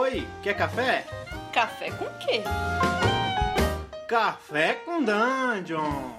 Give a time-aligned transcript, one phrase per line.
[0.00, 1.04] Oi, quer café?
[1.52, 2.42] Café com quê?
[4.08, 6.12] Café com Dungeon!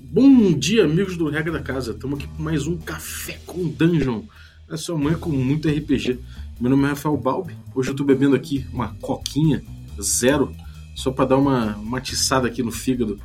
[0.00, 1.92] Bom dia, amigos do Regra da Casa.
[1.92, 4.24] Estamos aqui com mais um Café com Dungeon.
[4.68, 6.18] É sua mãe com muito RPG.
[6.60, 7.56] Meu nome é Rafael Balbi.
[7.72, 9.62] Hoje eu estou bebendo aqui uma coquinha
[10.02, 10.52] zero,
[10.96, 13.16] só para dar uma, uma aqui no fígado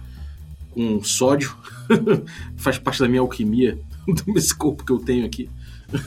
[0.69, 1.57] com sódio.
[2.57, 3.79] Faz parte da minha alquimia,
[4.33, 5.49] desse corpo que eu tenho aqui.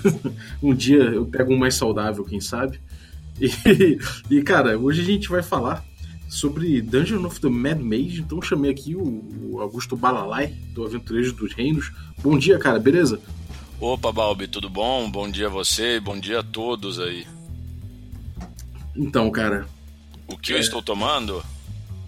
[0.63, 2.81] um dia eu pego um mais saudável, quem sabe.
[3.41, 3.97] E,
[4.29, 5.85] e, cara, hoje a gente vai falar
[6.29, 8.21] sobre Dungeon of the Mad Mage.
[8.21, 11.93] Então chamei aqui o, o Augusto Balalai, do Aventureiros dos Reinos.
[12.21, 13.21] Bom dia, cara, beleza?
[13.81, 15.09] Opa, Balbi, tudo bom?
[15.09, 17.29] Bom dia a você, bom dia a todos aí.
[18.97, 19.67] Então, cara.
[20.27, 20.57] O que é...
[20.57, 21.43] eu estou tomando?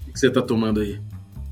[0.09, 1.01] O que você tá tomando aí?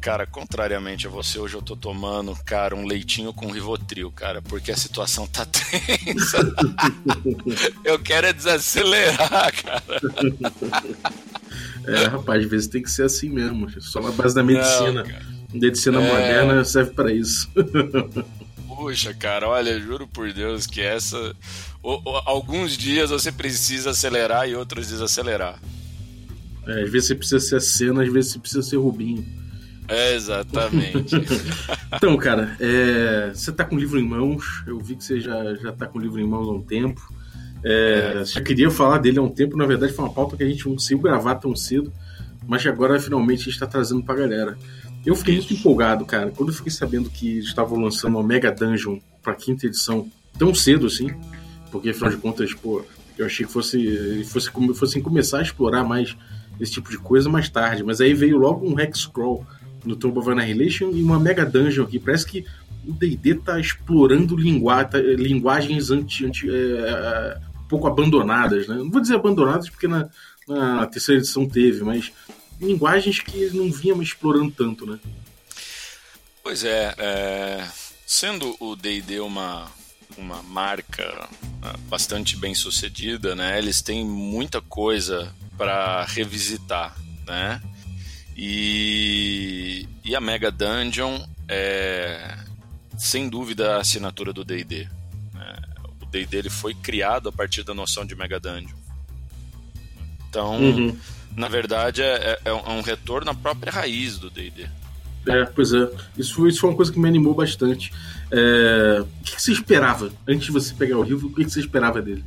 [0.08, 4.72] Cara, contrariamente a você, hoje eu tô tomando, cara, um leitinho com Rivotril, cara, porque
[4.72, 6.38] a situação tá tensa.
[7.84, 10.02] eu quero é desacelerar, cara.
[11.86, 13.68] É, rapaz, às vezes tem que ser assim mesmo.
[13.82, 15.04] Só na base da medicina.
[15.52, 16.10] Não, medicina é...
[16.10, 17.46] moderna serve para isso.
[18.66, 21.36] Puxa, cara, olha, juro por Deus que essa.
[22.24, 25.60] alguns dias você precisa acelerar e outros desacelerar.
[26.66, 29.36] É, às vezes você precisa ser a cena, às vezes você precisa ser Rubinho.
[29.88, 31.16] É, exatamente.
[31.96, 34.62] então, cara, é, você tá com o livro em mãos.
[34.66, 37.00] Eu vi que você já, já tá com o livro em mãos há um tempo.
[37.64, 38.24] É, é.
[38.24, 39.56] Já queria falar dele há um tempo.
[39.56, 41.92] Na verdade, foi uma pauta que a gente não conseguiu gravar tão cedo.
[42.46, 44.56] Mas que agora finalmente a gente está trazendo pra galera.
[45.04, 48.98] Eu fiquei muito empolgado, cara, quando eu fiquei sabendo que estavam lançando uma Mega Dungeon
[49.22, 51.10] pra quinta edição tão cedo assim.
[51.70, 52.84] Porque afinal de contas, pô,
[53.16, 56.16] eu achei que fosse, fosse, fossem começar a explorar mais
[56.60, 57.82] esse tipo de coisa mais tarde.
[57.82, 59.46] Mas aí veio logo um Hex Scroll
[59.84, 61.98] no Tomb of Annihilation e uma Mega Dungeon aqui.
[61.98, 62.44] Parece que
[62.86, 68.76] o D&D tá explorando lingua tá, linguagens anti, anti é, é, um pouco abandonadas, né?
[68.76, 70.08] Não vou dizer abandonadas porque na,
[70.46, 72.12] na terceira edição teve, mas
[72.60, 74.98] linguagens que não vínhamos explorando tanto, né?
[76.42, 77.68] Pois é, é
[78.06, 79.70] sendo o D&D uma
[80.16, 81.28] uma marca
[81.62, 83.58] ah, bastante bem sucedida, né?
[83.58, 86.96] Eles têm muita coisa para revisitar,
[87.26, 87.62] né?
[88.40, 91.18] E, e a Mega Dungeon
[91.48, 92.36] é,
[92.96, 94.86] sem dúvida, a assinatura do D&D.
[95.34, 95.56] Né?
[96.00, 98.76] O D&D ele foi criado a partir da noção de Mega Dungeon.
[100.28, 100.96] Então, uhum.
[101.34, 104.68] na verdade, é, é, é um retorno à própria raiz do D&D.
[105.26, 105.90] É, pois é.
[106.16, 107.92] Isso foi, isso foi uma coisa que me animou bastante.
[108.30, 109.00] É...
[109.02, 111.28] O que você esperava antes de você pegar o livro?
[111.28, 112.24] O que você esperava dele?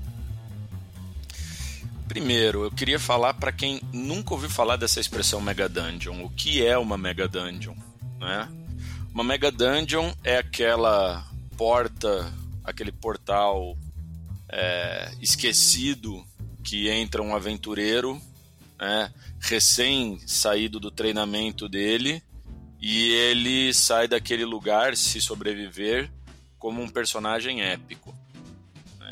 [2.11, 6.25] Primeiro, eu queria falar para quem nunca ouviu falar dessa expressão Mega Dungeon.
[6.25, 7.73] O que é uma Mega Dungeon?
[8.19, 8.49] Né?
[9.13, 12.29] Uma Mega Dungeon é aquela porta,
[12.65, 13.77] aquele portal
[14.49, 16.21] é, esquecido
[16.61, 18.21] que entra um aventureiro,
[18.77, 22.21] né, recém saído do treinamento dele,
[22.81, 26.11] e ele sai daquele lugar, se sobreviver,
[26.59, 28.13] como um personagem épico.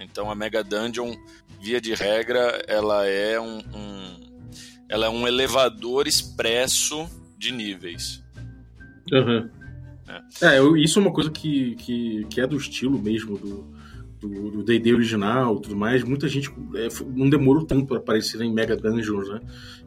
[0.01, 1.15] Então a Mega Dungeon
[1.61, 4.19] via de regra, ela é um, um
[4.87, 8.23] ela é um elevador expresso de níveis.
[9.11, 9.49] Uhum.
[10.41, 13.79] É, é isso é uma coisa que, que, que é do estilo mesmo do
[14.19, 18.75] do D&D original tudo mais, muita gente é, não demorou tanto para aparecer em Mega
[18.75, 19.39] Dungeons, né?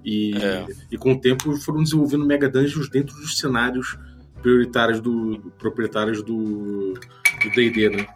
[0.04, 0.66] E, é.
[0.90, 3.98] e com o tempo foram desenvolvendo Mega Dungeons dentro dos cenários
[4.40, 6.94] prioritários do proprietários do
[7.54, 8.06] D&D, né?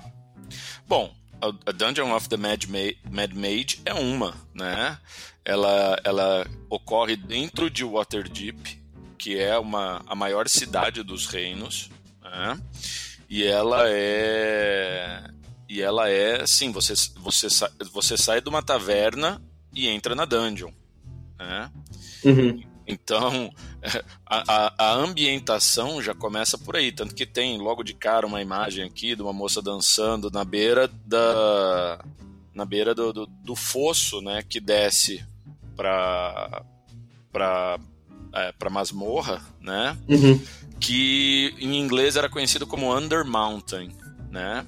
[0.89, 2.79] Bom, a Dungeon of the Mad, Ma
[3.11, 4.99] Mad Mage é uma, né?
[5.45, 8.81] Ela, ela ocorre dentro de Waterdeep,
[9.17, 11.91] que é uma, a maior cidade dos reinos,
[12.23, 12.59] né?
[13.29, 15.31] E ela é
[15.69, 17.49] e ela é assim, você você
[17.93, 19.43] você sai de uma taverna
[19.73, 20.71] e entra na dungeon,
[21.39, 21.71] né?
[22.25, 22.63] Uhum.
[22.87, 23.53] Então,
[24.25, 26.93] a, a, ambientação já começa por aí.
[26.93, 30.89] Tanto que tem logo de cara uma imagem aqui de uma moça dançando na beira
[31.05, 32.05] da.
[32.55, 34.43] na beira do, do, do fosso, né?
[34.49, 35.25] Que desce
[35.75, 36.63] para
[37.33, 37.79] para
[38.33, 39.97] é, masmorra, né?
[40.09, 40.41] Uhum.
[40.81, 43.91] Que em inglês era conhecido como Under Mountain,
[44.31, 44.65] né?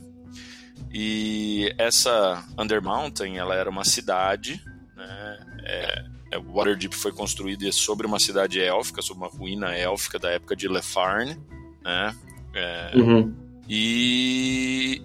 [0.92, 4.62] E essa Under Mountain, ela era uma cidade,
[4.96, 5.38] né?
[5.64, 10.68] É, Waterdeep foi construído sobre uma cidade élfica, sobre uma ruína élfica da época de
[10.68, 11.38] Lefarn,
[11.82, 12.14] né?
[12.54, 13.34] É, uhum.
[13.68, 15.02] E,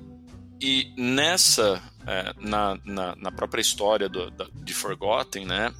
[0.61, 5.73] e nessa, é, na, na, na, própria história do, da, de Forgotten, né?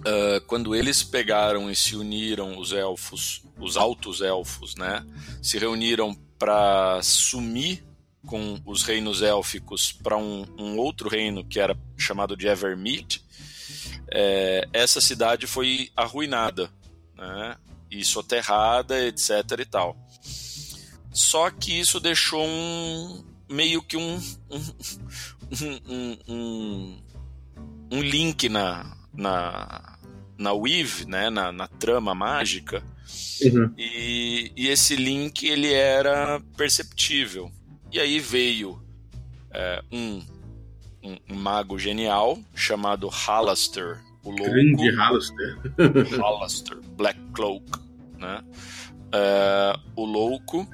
[0.00, 5.04] Uh, quando eles pegaram e se uniram, os elfos, os altos elfos, né?
[5.40, 7.84] Se reuniram para sumir
[8.26, 13.22] com os reinos élficos para um, um, outro reino que era chamado de Evermeet,
[14.14, 16.70] é, essa cidade foi arruinada,
[17.16, 17.56] né?
[17.90, 19.30] e soterrada, etc.
[19.58, 19.96] e tal.
[21.12, 24.18] Só que isso deixou um meio que um,
[25.86, 27.02] um, um,
[27.90, 29.98] um link na, na,
[30.38, 32.82] na Weave, né, na, na trama mágica,
[33.42, 33.74] uhum.
[33.76, 37.52] e, e esse link ele era perceptível.
[37.92, 38.82] E aí veio
[39.50, 40.22] é, um,
[41.02, 44.44] um, um, mago genial chamado Halaster, o louco.
[44.44, 45.58] Grande Halaster.
[46.18, 47.64] Halaster, Black Cloak,
[48.18, 48.42] né?
[49.12, 50.66] É, o louco.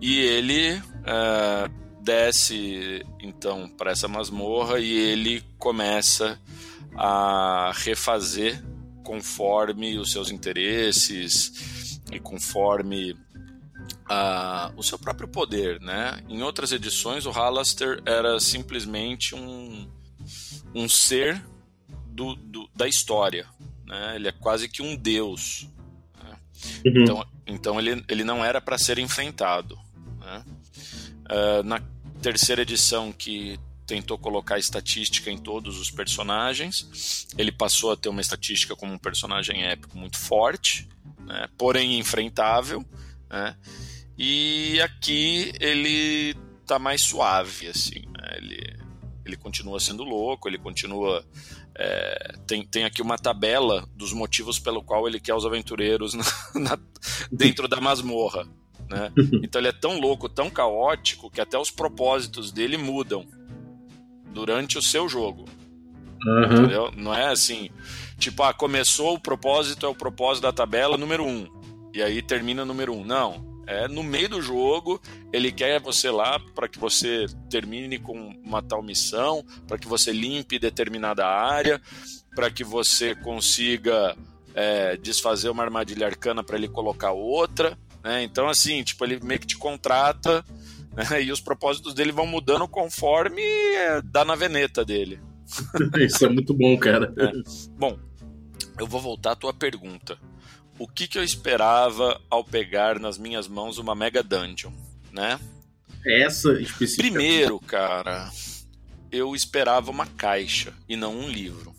[0.00, 1.70] E ele é,
[2.02, 6.38] desce então para essa masmorra e ele começa
[6.96, 8.62] a refazer
[9.04, 13.16] conforme os seus interesses e conforme
[14.10, 16.22] uh, o seu próprio poder, né?
[16.28, 19.88] Em outras edições, o Halaster era simplesmente um,
[20.74, 21.42] um ser
[22.06, 23.46] do, do, da história,
[23.86, 24.16] né?
[24.16, 25.68] Ele é quase que um deus.
[26.22, 26.36] Né?
[26.86, 27.02] Uhum.
[27.02, 29.78] Então, então ele, ele não era para ser enfrentado.
[30.20, 30.44] Né?
[31.30, 31.82] Uh, na
[32.20, 38.20] terceira edição, que tentou colocar estatística em todos os personagens, ele passou a ter uma
[38.20, 40.88] estatística como um personagem épico muito forte,
[41.26, 41.48] né?
[41.58, 42.84] porém enfrentável.
[43.32, 43.56] Né?
[44.18, 46.36] E aqui ele
[46.66, 48.36] tá mais suave, assim, né?
[48.36, 48.76] Ele,
[49.24, 51.24] ele continua sendo louco, ele continua.
[51.74, 56.24] É, tem, tem aqui uma tabela dos motivos pelo qual ele quer os aventureiros na,
[56.54, 56.78] na,
[57.30, 58.46] dentro da masmorra.
[58.88, 59.10] Né?
[59.42, 63.26] Então ele é tão louco, tão caótico, que até os propósitos dele mudam
[64.34, 65.46] durante o seu jogo.
[66.24, 66.44] Uhum.
[66.44, 66.92] Entendeu?
[66.94, 67.70] Não é assim,
[68.18, 71.48] tipo, ah, começou o propósito, é o propósito da tabela número um,
[71.92, 73.04] e aí termina número um.
[73.04, 73.52] Não.
[73.66, 75.00] É, no meio do jogo,
[75.32, 80.12] ele quer você lá para que você termine com uma tal missão, para que você
[80.12, 81.80] limpe determinada área,
[82.34, 84.16] para que você consiga
[84.54, 87.78] é, desfazer uma armadilha arcana para ele colocar outra.
[88.02, 88.24] Né?
[88.24, 90.44] Então, assim, tipo, ele meio que te contrata
[90.92, 91.22] né?
[91.22, 95.20] e os propósitos dele vão mudando conforme é, dá na veneta dele.
[96.00, 97.14] Isso é muito bom, cara.
[97.16, 97.32] É.
[97.78, 97.96] Bom,
[98.78, 100.18] eu vou voltar à tua pergunta
[100.82, 104.72] o que, que eu esperava ao pegar nas minhas mãos uma Mega Dungeon,
[105.12, 105.38] né?
[106.04, 107.02] Essa específica.
[107.08, 108.28] Primeiro, cara,
[109.12, 111.72] eu esperava uma caixa e não um livro,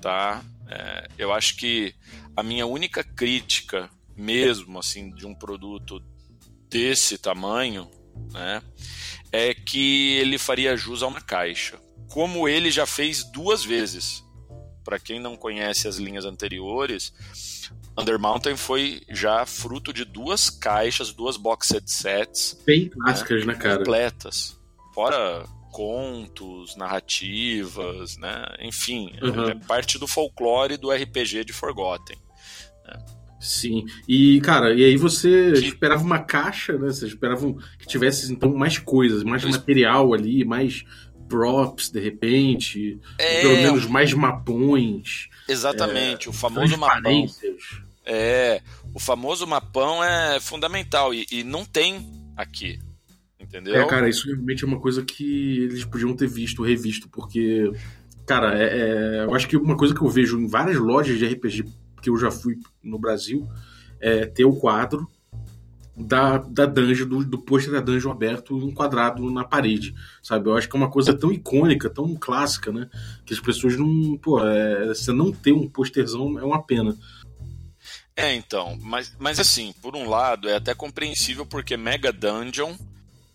[0.00, 0.40] tá?
[0.68, 1.92] É, eu acho que
[2.36, 6.00] a minha única crítica, mesmo assim, de um produto
[6.70, 7.90] desse tamanho,
[8.32, 8.62] né,
[9.32, 11.76] é que ele faria jus a uma caixa,
[12.08, 14.22] como ele já fez duas vezes
[14.88, 17.12] para quem não conhece as linhas anteriores,
[17.98, 22.58] Under Mountain foi já fruto de duas caixas, duas box set sets.
[22.64, 23.76] Bem clássicas, né, né cara?
[23.76, 24.58] Completas.
[24.94, 28.46] Fora contos, narrativas, né?
[28.60, 29.50] Enfim, uhum.
[29.50, 32.16] é parte do folclore do RPG de Forgotten.
[32.86, 32.98] Né?
[33.38, 33.84] Sim.
[34.08, 35.66] E, cara, e aí você que...
[35.66, 36.88] esperava uma caixa, né?
[36.88, 40.82] Você esperava que tivesse, então, mais coisas, mais material ali, mais
[41.28, 43.42] props, de repente, é...
[43.42, 45.28] pelo menos mais mapões.
[45.48, 47.26] Exatamente, é, o famoso mapão.
[48.04, 48.62] É,
[48.94, 52.78] o famoso mapão é fundamental e, e não tem aqui.
[53.38, 53.76] Entendeu?
[53.76, 57.70] É, cara, isso realmente é uma coisa que eles podiam ter visto, revisto, porque,
[58.26, 61.26] cara, é, é, eu acho que uma coisa que eu vejo em várias lojas de
[61.26, 61.64] RPG
[62.02, 63.48] que eu já fui no Brasil
[64.00, 65.08] é ter o quadro
[65.98, 70.48] da, da dungeon, do, do pôster da dungeon aberto enquadrado na parede, sabe?
[70.48, 72.88] Eu acho que é uma coisa tão icônica, tão clássica, né?
[73.26, 74.16] Que as pessoas não.
[74.16, 76.96] Pô, é, você não ter um posterzão é uma pena.
[78.14, 82.74] É, então, mas, mas assim, por um lado é até compreensível porque Mega Dungeon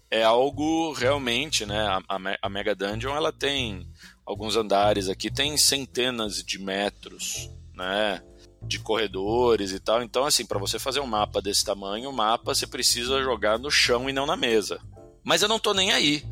[0.09, 1.99] é algo realmente, né?
[2.07, 3.87] A, a, Mega Dungeon ela tem
[4.25, 8.21] alguns andares aqui, tem centenas de metros, né?
[8.65, 10.01] De corredores e tal.
[10.01, 13.69] Então, assim, para você fazer um mapa desse tamanho, o mapa você precisa jogar no
[13.69, 14.79] chão e não na mesa.
[15.23, 16.23] Mas eu não tô nem aí.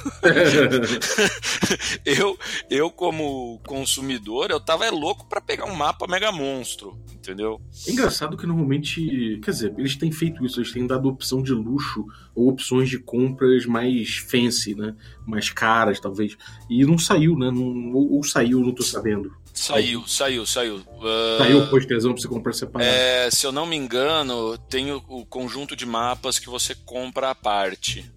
[2.04, 2.38] eu,
[2.70, 7.60] eu, como consumidor, eu tava é louco para pegar um mapa mega monstro, entendeu?
[7.86, 11.52] É engraçado que normalmente, quer dizer, eles têm feito isso, eles têm dado opção de
[11.52, 14.94] luxo ou opções de compras mais fancy, né?
[15.26, 16.36] Mais caras, talvez.
[16.68, 17.50] E não saiu, né?
[17.50, 19.32] Não, ou, ou saiu, não tô sabendo.
[19.54, 20.76] Saiu, saiu, saiu.
[20.76, 22.90] Uh, saiu o postezão pra você comprar separado.
[22.90, 27.30] É, se eu não me engano, tem o, o, conjunto de mapas que você compra
[27.30, 28.10] à parte.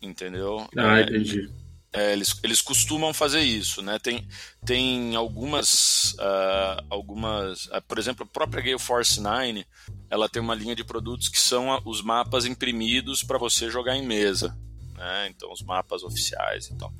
[0.00, 0.68] Entendeu?
[0.76, 1.50] Ah, é, entendi.
[1.92, 3.98] é, eles, eles costumam fazer isso, né?
[3.98, 4.26] Tem,
[4.64, 9.64] tem algumas, uh, algumas, uh, por exemplo, a própria Gale Force 9,
[10.10, 14.06] ela tem uma linha de produtos que são os mapas imprimidos para você jogar em
[14.06, 14.56] mesa,
[14.96, 15.28] né?
[15.28, 16.92] Então, os mapas oficiais e tal.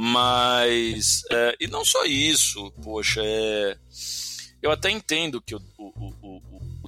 [0.00, 3.76] Mas, é, e não só isso, poxa, é,
[4.62, 5.58] eu até entendo que o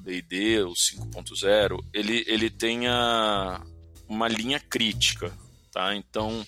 [0.00, 3.66] D&D, o, o, o 5.0, ele, ele tenha
[4.08, 5.36] uma linha crítica,
[5.72, 5.92] tá?
[5.96, 6.46] Então,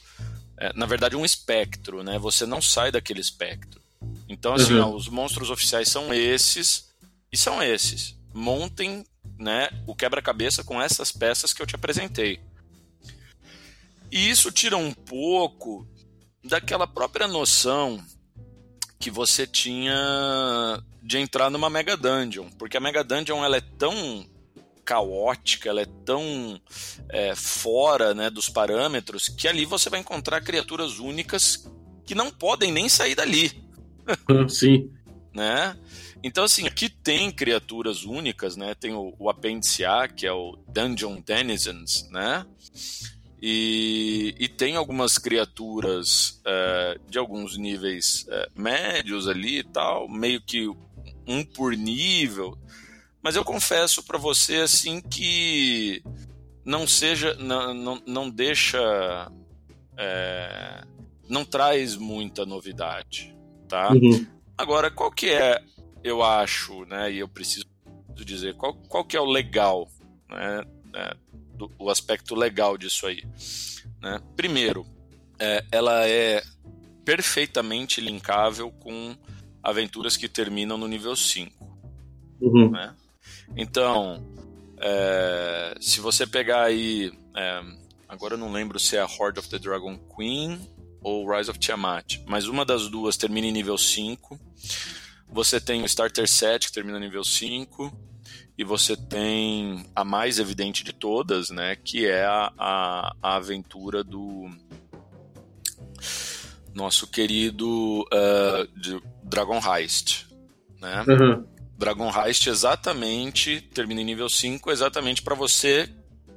[0.57, 2.17] é, na verdade, um espectro, né?
[2.21, 3.83] Você não sai daquele espectro.
[4.29, 4.93] Então, assim, uhum.
[4.93, 6.93] ó, os monstros oficiais são esses
[7.33, 8.17] e são esses.
[8.33, 9.05] Montem
[9.37, 12.39] né, o quebra-cabeça com essas peças que eu te apresentei.
[14.13, 15.89] E isso tira um pouco
[16.45, 18.03] daquela própria noção
[18.99, 24.25] que você tinha de entrar numa Mega Dungeon, porque a Mega Dungeon ela é tão
[24.85, 26.61] caótica, ela é tão
[27.09, 31.69] é, fora né, dos parâmetros que ali você vai encontrar criaturas únicas
[32.05, 33.51] que não podem nem sair dali.
[34.49, 34.91] Sim.
[35.35, 35.77] né?
[36.23, 38.75] Então, assim, aqui tem criaturas únicas, né?
[38.75, 42.47] Tem o, o apêndice A, que é o Dungeon Denizens, né?
[43.45, 50.41] E, e tem algumas criaturas é, de alguns níveis é, médios ali e tal, meio
[50.41, 50.69] que
[51.27, 52.57] um por nível,
[53.21, 56.05] mas eu confesso para você assim que
[56.65, 58.79] não seja, não, não, não deixa,
[59.97, 60.85] é,
[61.29, 63.37] não traz muita novidade,
[63.69, 63.91] tá?
[63.93, 64.25] Uhum.
[64.57, 65.61] Agora, qual que é,
[66.05, 67.67] eu acho, né, e eu preciso
[68.25, 69.89] dizer, qual, qual que é o legal,
[70.29, 70.63] né,
[70.95, 71.17] é,
[71.67, 73.25] do, o aspecto legal disso aí,
[74.01, 74.21] né?
[74.37, 74.87] Primeiro,
[75.39, 76.43] é, ela é
[77.05, 79.17] perfeitamente linkável com
[79.63, 81.65] aventuras que terminam no nível 5.
[82.41, 82.71] Uhum.
[82.71, 82.95] Né?
[83.57, 84.25] Então,
[84.79, 87.13] é, se você pegar aí.
[87.37, 87.63] É,
[88.09, 90.61] agora eu não lembro se é a Horde of the Dragon Queen
[91.01, 94.39] ou Rise of Tiamat, mas uma das duas termina em nível 5.
[95.29, 98.12] Você tem o Starter Set que termina no nível 5.
[98.57, 101.77] E você tem a mais evidente de todas, né?
[101.77, 104.51] Que é a, a, a aventura do
[106.75, 110.27] nosso querido uh, Dragon Heist.
[110.81, 111.05] Né?
[111.09, 111.47] Uhum.
[111.79, 115.89] Dragon Heist exatamente, termina em nível 5, exatamente para você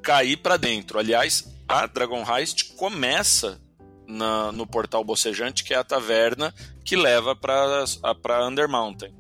[0.01, 0.99] cair para dentro.
[0.99, 3.59] Aliás, a Dragon Heist começa
[4.07, 6.53] na, no portal bocejante, que é a taverna
[6.83, 9.13] que leva para Undermountain.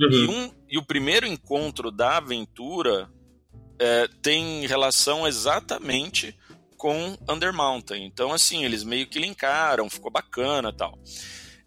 [0.00, 0.10] Uhum.
[0.10, 3.08] E, um, e o primeiro encontro da aventura
[3.78, 6.36] é, tem relação exatamente
[6.76, 8.04] com Undermountain.
[8.04, 10.98] Então, assim, eles meio que linkaram, ficou bacana tal.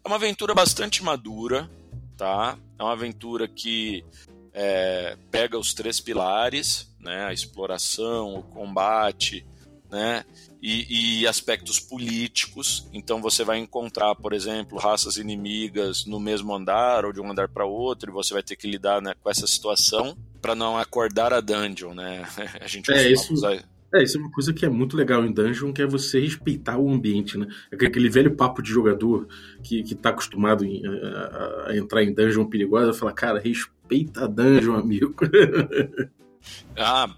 [0.04, 1.70] É uma aventura bastante madura,
[2.16, 2.58] tá?
[2.78, 4.04] É uma aventura que
[4.52, 7.24] é, pega os três pilares, né?
[7.26, 9.44] A exploração, o combate,
[9.90, 10.24] né?
[10.62, 12.86] E, e, aspectos políticos.
[12.92, 17.48] Então você vai encontrar, por exemplo, raças inimigas no mesmo andar ou de um andar
[17.48, 21.32] para outro, e você vai ter que lidar né, com essa situação para não acordar
[21.32, 22.26] a dungeon, né?
[22.60, 23.64] A gente é, isso, usar...
[23.92, 26.78] É, isso é uma coisa que é muito legal em Dungeon, que é você respeitar
[26.78, 27.48] o ambiente, né?
[27.72, 29.26] É aquele velho papo de jogador
[29.64, 34.26] que, que tá acostumado em, a, a, entrar em Dungeon perigosa, fala, cara, respeita a
[34.28, 35.14] Dungeon, amigo.
[36.78, 37.12] ah,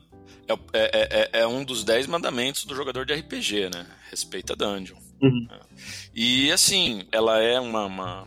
[0.72, 3.86] é, é, é, é, um dos dez mandamentos do jogador de RPG, né?
[4.10, 4.96] Respeita Dungeon.
[5.20, 5.46] Uhum.
[6.14, 8.26] E, assim, ela é uma, uma,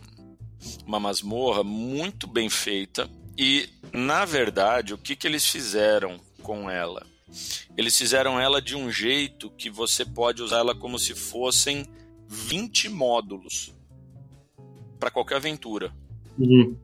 [0.86, 7.04] uma masmorra muito bem feita e, na verdade, o que, que eles fizeram com ela?
[7.76, 11.86] Eles fizeram ela de um jeito que você pode usar ela como se fossem
[12.28, 13.74] 20 módulos
[14.98, 15.92] para qualquer aventura.
[16.38, 16.76] Uhum.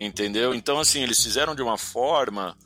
[0.00, 0.54] Entendeu?
[0.54, 2.56] Então, assim, eles fizeram de uma forma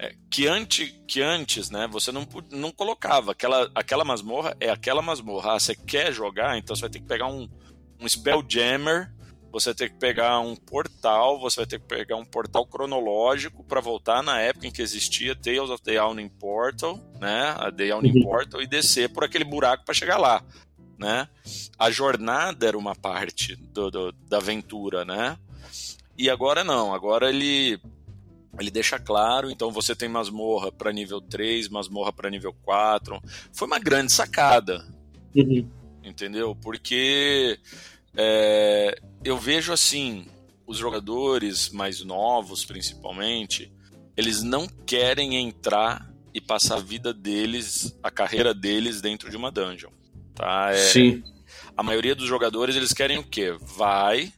[0.00, 3.32] é, que, antes, que antes, né, você não, não colocava.
[3.32, 5.54] Aquela, aquela masmorra é aquela masmorra.
[5.54, 7.48] Ah, você quer jogar, então você vai ter que pegar um,
[8.00, 9.12] um Spelljammer
[9.52, 13.80] você tem que pegar um portal, você vai ter que pegar um portal cronológico para
[13.80, 17.54] voltar na época em que existia Tales of the Yawning Portal, né?
[17.58, 18.22] A The Yawning uhum.
[18.22, 20.44] Portal e descer por aquele buraco para chegar lá,
[20.96, 21.28] né?
[21.76, 25.36] A jornada era uma parte do, do, da aventura, né?
[26.16, 27.80] E agora não, agora ele
[28.58, 33.20] ele deixa claro, então você tem masmorra para nível 3, masmorra para nível 4.
[33.52, 34.86] Foi uma grande sacada.
[35.34, 35.68] Uhum.
[36.02, 36.56] Entendeu?
[36.56, 37.58] Porque
[38.16, 40.26] é, eu vejo assim,
[40.66, 43.72] os jogadores mais novos, principalmente,
[44.16, 49.50] eles não querem entrar e passar a vida deles, a carreira deles dentro de uma
[49.50, 49.90] dungeon.
[50.34, 50.70] Tá?
[50.72, 51.22] É, Sim.
[51.76, 53.56] A maioria dos jogadores eles querem o quê?
[53.60, 54.32] Vai,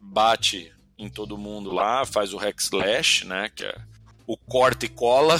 [0.00, 3.50] bate em todo mundo lá, faz o hack slash, né?
[3.54, 3.76] Que é
[4.26, 5.38] o corta e cola.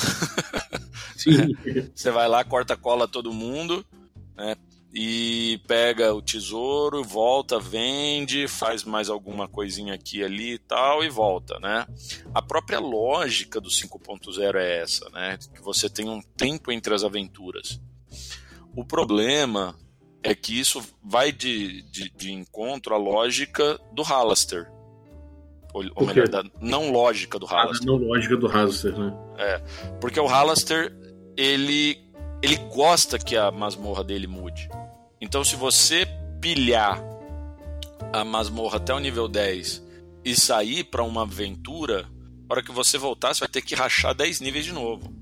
[1.16, 1.54] Sim.
[1.94, 3.84] Você vai lá, corta cola todo mundo,
[4.36, 4.56] né?
[4.94, 11.08] e pega o tesouro, volta, vende, faz mais alguma coisinha aqui ali e tal e
[11.08, 11.84] volta, né?
[12.32, 15.36] A própria lógica do 5.0 é essa, né?
[15.52, 17.80] Que você tem um tempo entre as aventuras.
[18.76, 19.76] O problema
[20.22, 24.70] é que isso vai de, de, de encontro à lógica do Halaster.
[25.74, 27.82] Ou, ou melhor, da não lógica do Halaster.
[27.82, 29.12] Ah, não lógica do Halaster, né?
[29.36, 29.58] É,
[30.00, 30.96] porque o Halaster,
[31.36, 31.98] ele,
[32.40, 34.68] ele gosta que a masmorra dele mude.
[35.20, 36.06] Então, se você
[36.40, 37.02] pilhar
[38.12, 39.84] a masmorra até o nível 10
[40.24, 44.14] e sair para uma aventura, na hora que você voltar, você vai ter que rachar
[44.14, 45.12] 10 níveis de novo.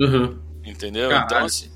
[0.00, 0.36] Uhum.
[0.64, 1.10] Entendeu?
[1.10, 1.26] Caralho.
[1.26, 1.70] Então, assim.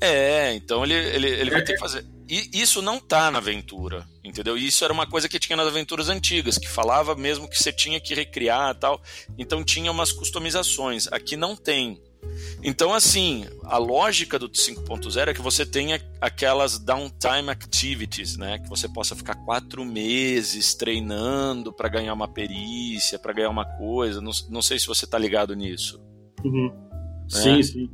[0.00, 2.04] É, então ele, ele, ele vai ter que fazer.
[2.28, 4.56] E isso não tá na aventura, entendeu?
[4.56, 8.00] Isso era uma coisa que tinha nas aventuras antigas, que falava mesmo que você tinha
[8.00, 9.00] que recriar tal.
[9.38, 11.06] Então tinha umas customizações.
[11.12, 12.02] Aqui não tem.
[12.62, 18.58] Então, assim, a lógica do 5.0 é que você tenha aquelas downtime activities, né?
[18.58, 24.20] Que você possa ficar quatro meses treinando para ganhar uma perícia, para ganhar uma coisa.
[24.20, 26.00] Não, não sei se você está ligado nisso.
[26.44, 26.85] Uhum.
[27.26, 27.36] É.
[27.36, 27.90] Sim, sim.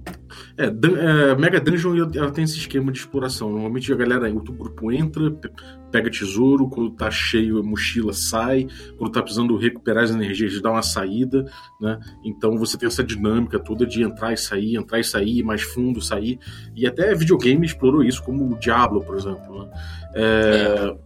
[0.56, 3.50] É, é, Mega Dungeon ela tem esse esquema de exploração.
[3.50, 5.30] Normalmente a galera, o grupo entra,
[5.90, 8.66] pega tesouro, quando tá cheio a mochila sai,
[8.98, 11.44] quando tá precisando recuperar as energias, dá uma saída,
[11.80, 11.98] né?
[12.24, 16.00] Então você tem essa dinâmica toda de entrar e sair, entrar e sair, mais fundo,
[16.00, 16.38] sair.
[16.76, 19.64] E até videogame explorou isso, como o Diablo, por exemplo.
[19.64, 19.70] Né?
[20.14, 20.96] É,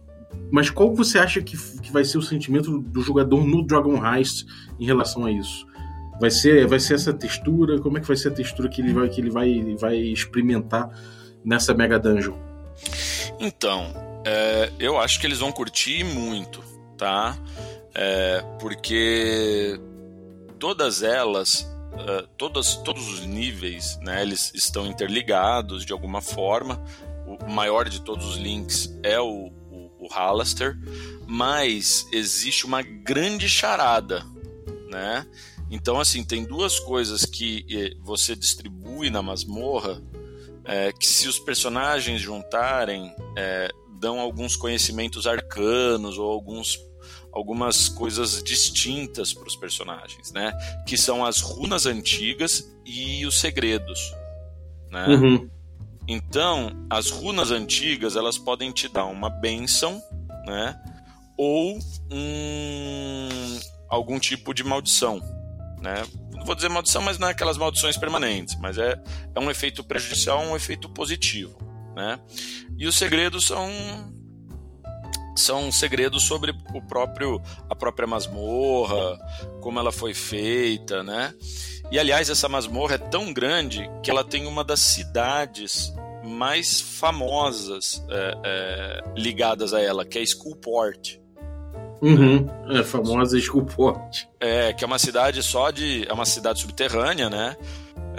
[0.51, 4.45] mas qual você acha que, que vai ser o sentimento do jogador no Dragon Heist
[4.79, 5.65] em relação a isso?
[6.19, 7.79] Vai ser, vai ser essa textura?
[7.79, 10.89] Como é que vai ser a textura que ele vai, que ele vai, vai experimentar
[11.45, 12.35] nessa Mega Dungeon?
[13.39, 13.93] Então,
[14.25, 16.63] é, eu acho que eles vão curtir muito,
[16.97, 17.37] tá?
[17.93, 19.79] É, porque
[20.59, 26.83] todas elas, é, todas, todos os níveis, né, eles estão interligados de alguma forma.
[27.25, 30.77] O maior de todos os links é o, o, o Halaster,
[31.27, 34.25] mas existe uma grande charada,
[34.89, 35.25] né?
[35.69, 40.01] Então, assim, tem duas coisas que eh, você distribui na masmorra
[40.67, 43.69] é, que, se os personagens juntarem, é,
[43.99, 46.77] dão alguns conhecimentos arcanos ou alguns,
[47.31, 50.51] algumas coisas distintas para os personagens, né?
[50.85, 54.13] Que são as runas antigas e os segredos,
[54.91, 55.07] né?
[55.07, 55.49] Uhum.
[56.05, 60.01] Então, as runas antigas elas podem te dar uma benção,
[60.45, 60.77] né?
[61.37, 61.79] Ou
[62.11, 65.21] um, algum tipo de maldição
[65.81, 66.03] né?
[66.31, 69.01] Não vou dizer maldição, mas não é aquelas maldições permanentes, mas é,
[69.35, 71.57] é um efeito prejudicial, um efeito positivo,
[71.95, 72.19] né?
[72.77, 73.69] E os segredos são
[75.35, 79.17] são segredos sobre o próprio a própria masmorra,
[79.61, 81.33] como ela foi feita, né?
[81.91, 88.03] E aliás, essa masmorra é tão grande que ela tem uma das cidades mais famosas
[88.09, 91.19] é, é, ligadas a ela, que é Skullport.
[92.01, 92.47] Uhum.
[92.69, 94.25] É a famosa Skullport.
[94.39, 96.05] É, que é uma cidade só de.
[96.07, 97.57] É uma cidade subterrânea, né?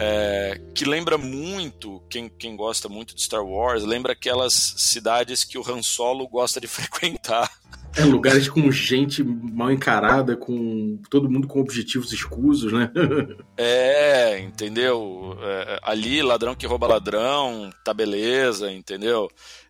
[0.01, 5.59] É, que lembra muito, quem, quem gosta muito de Star Wars, lembra aquelas cidades que
[5.59, 7.51] o Han Solo gosta de frequentar.
[7.97, 12.93] É, lugares com gente mal encarada, com todo mundo com objetivos escusos, né?
[13.57, 15.37] é, entendeu?
[15.43, 19.29] É, ali, ladrão que rouba ladrão, tá beleza, entendeu?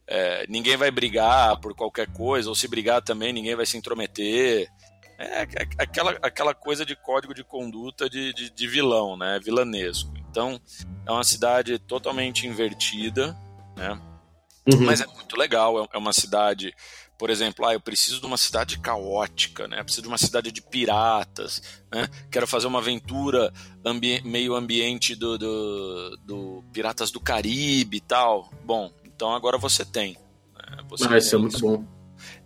[0.09, 4.67] É, ninguém vai brigar por qualquer coisa, ou se brigar também, ninguém vai se intrometer.
[5.19, 5.47] É, é
[5.79, 9.39] aquela, aquela coisa de código de conduta de, de, de vilão, né?
[9.45, 10.11] Vilanesco.
[10.31, 10.59] Então,
[11.07, 13.37] é uma cidade totalmente invertida,
[13.77, 14.01] né?
[14.73, 14.81] Uhum.
[14.81, 16.75] Mas é muito legal, é, é uma cidade
[17.19, 19.83] por exemplo, ah, eu preciso de uma cidade caótica, né?
[19.83, 22.09] preciso de uma cidade de piratas, né?
[22.31, 23.53] Quero fazer uma aventura
[23.85, 28.49] ambi meio ambiente do, do, do, Piratas do Caribe e tal.
[28.65, 30.17] Bom, então agora você tem.
[30.55, 30.79] Né?
[30.91, 31.85] Você ah, isso é muito bom.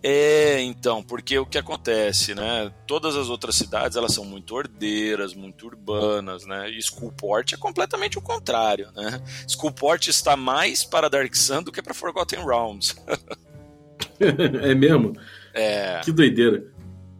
[0.01, 2.73] É, então, porque o que acontece, né?
[2.87, 6.71] Todas as outras cidades elas são muito ordeiras, muito urbanas, né?
[6.71, 9.21] E Skullport é completamente o contrário, né?
[9.47, 12.95] Skullport está mais para Dark Sun do que para Forgotten Realms.
[14.19, 15.13] é mesmo?
[15.53, 16.01] É.
[16.03, 16.65] Que doideira.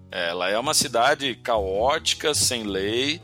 [0.10, 3.22] Ela é uma cidade caótica, sem lei,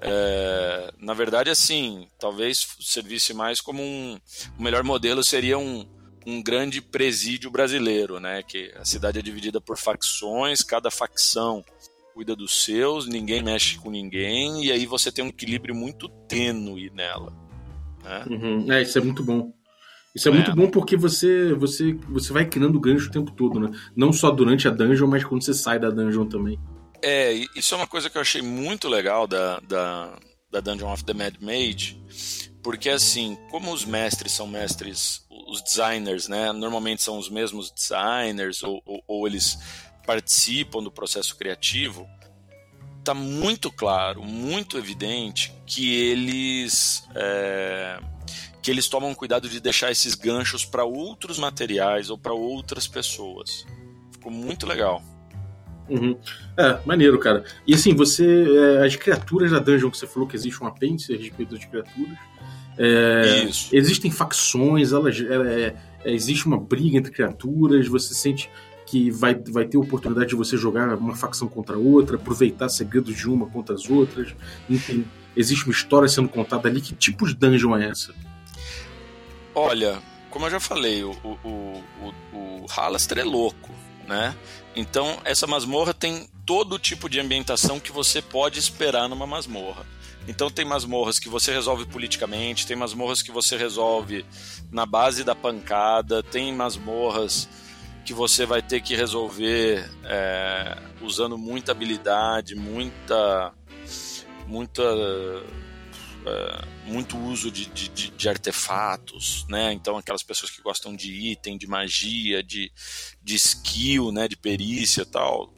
[0.00, 4.18] é, na verdade, assim, talvez servisse mais como um.
[4.58, 5.86] O melhor modelo seria um,
[6.26, 8.42] um grande presídio brasileiro, né?
[8.42, 11.64] Que a cidade é dividida por facções, cada facção
[12.14, 16.90] cuida dos seus, ninguém mexe com ninguém, e aí você tem um equilíbrio muito tênue
[16.90, 17.32] nela.
[18.02, 18.24] Né?
[18.28, 18.72] Uhum.
[18.72, 19.52] É, isso é muito bom.
[20.14, 23.60] Isso é, é, muito bom porque você, você, você vai criando gancho o tempo todo,
[23.60, 23.70] né?
[23.96, 26.58] Não só durante a dungeon, mas quando você sai da dungeon também.
[27.02, 30.18] É, isso é uma coisa que eu achei muito legal da, da,
[30.50, 31.98] da Dungeon of the Mad Mage,
[32.62, 36.52] porque assim, como os mestres são mestres, os designers, né?
[36.52, 39.58] Normalmente são os mesmos designers ou, ou, ou eles
[40.06, 42.06] participam do processo criativo.
[43.02, 47.98] Tá muito claro, muito evidente que eles é,
[48.62, 53.66] que eles tomam cuidado de deixar esses ganchos para outros materiais ou para outras pessoas.
[54.12, 55.02] Ficou muito legal.
[55.90, 56.16] Uhum.
[56.56, 57.44] É, maneiro, cara.
[57.66, 58.46] E assim, você.
[58.78, 61.64] É, as criaturas da dungeon que você falou que existe um apêndice a respeito das
[61.64, 62.16] criaturas.
[62.78, 63.68] É, Isso.
[63.74, 65.74] Existem facções, elas, é,
[66.04, 68.48] é, existe uma briga entre criaturas, você sente
[68.86, 73.28] que vai, vai ter oportunidade de você jogar uma facção contra outra, aproveitar segredos de
[73.28, 74.34] uma contra as outras.
[74.68, 75.04] Enfim,
[75.36, 76.80] existe uma história sendo contada ali.
[76.80, 78.14] Que tipo de dungeon é essa?
[79.54, 79.98] Olha,
[80.30, 83.70] como eu já falei, o, o, o, o Halaster é louco,
[84.10, 84.36] né?
[84.74, 89.86] Então, essa masmorra tem todo tipo de ambientação que você pode esperar numa masmorra.
[90.26, 94.26] Então, tem masmorras que você resolve politicamente, tem masmorras que você resolve
[94.70, 97.48] na base da pancada, tem masmorras
[98.04, 103.52] que você vai ter que resolver é, usando muita habilidade, muita.
[104.46, 104.82] muita
[106.26, 109.72] é, muito uso de, de, de, artefatos, né?
[109.72, 112.70] Então aquelas pessoas que gostam de item, de magia, de,
[113.22, 114.28] de skill, né?
[114.28, 115.52] De perícia, tal,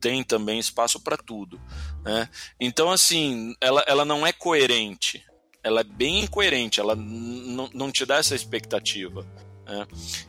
[0.00, 1.60] tem também espaço para tudo,
[2.04, 2.28] né?
[2.60, 5.24] Então assim, ela, ela não é coerente,
[5.62, 9.26] ela é bem incoerente, ela não te dá essa expectativa.
[9.66, 9.86] Né?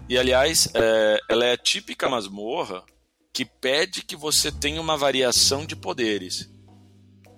[0.08, 2.84] E aliás, é, ela é a típica masmorra
[3.32, 6.50] que pede que você tenha uma variação de poderes.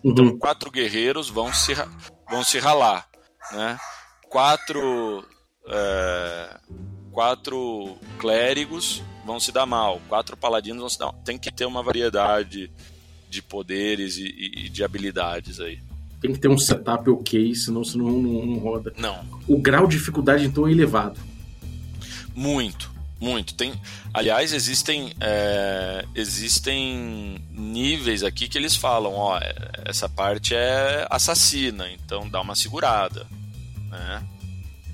[0.04, 0.38] Então, uhum.
[0.38, 1.74] quatro guerreiros vão se,
[2.30, 3.08] vão se ralar,
[3.52, 3.78] né?
[4.30, 5.26] Quatro,
[5.68, 6.58] é,
[7.12, 11.22] quatro clérigos vão se dar mal, quatro paladinos vão se dar mal.
[11.24, 12.72] Tem que ter uma variedade
[13.30, 15.80] de poderes e, e, de habilidades aí.
[16.20, 18.94] Tem que ter um setup ok, senão você não, não, não roda.
[18.98, 19.26] Não.
[19.48, 21.20] O grau de dificuldade, então, é elevado.
[22.36, 22.92] Muito.
[23.22, 23.54] Muito.
[23.54, 23.80] Tem,
[24.12, 29.40] aliás, existem, é, existem níveis aqui que eles falam, ó,
[29.86, 33.28] essa parte é assassina, então dá uma segurada,
[33.92, 34.24] né?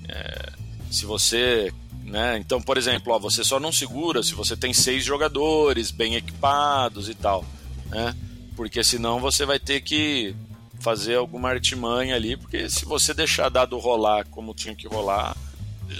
[0.09, 0.49] É,
[0.91, 1.71] se você,
[2.03, 2.37] né?
[2.37, 7.07] Então, por exemplo, ó, você só não segura se você tem seis jogadores bem equipados
[7.07, 7.45] e tal,
[7.85, 8.13] né?
[8.57, 10.35] Porque senão você vai ter que
[10.81, 15.33] fazer alguma artimanha ali, porque se você deixar dado rolar como tinha que rolar,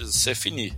[0.02, 0.76] você finir.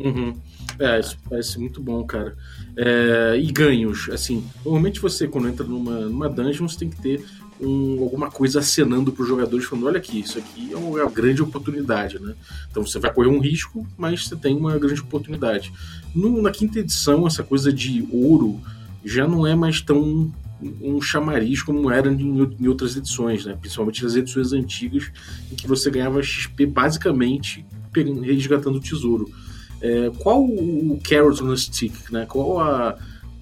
[0.00, 0.34] Uhum.
[0.78, 2.36] É, isso parece muito bom, cara.
[2.76, 7.24] É, e ganhos, assim, normalmente você, quando entra numa, numa dungeon, você tem que ter
[7.60, 11.42] um, alguma coisa acenando para os jogadores, falando: olha aqui, isso aqui é uma grande
[11.42, 12.34] oportunidade, né?
[12.70, 15.72] Então você vai correr um risco, mas você tem uma grande oportunidade.
[16.14, 18.58] No, na quinta edição, essa coisa de ouro
[19.04, 20.32] já não é mais tão
[20.82, 23.56] um chamariz como era em, outras edições, né?
[23.58, 25.10] principalmente nas edições antigas,
[25.50, 27.64] em que você ganhava XP basicamente
[28.22, 29.30] resgatando o tesouro.
[29.80, 32.26] É, qual o carrot no stick, né?
[32.26, 32.98] Qual a,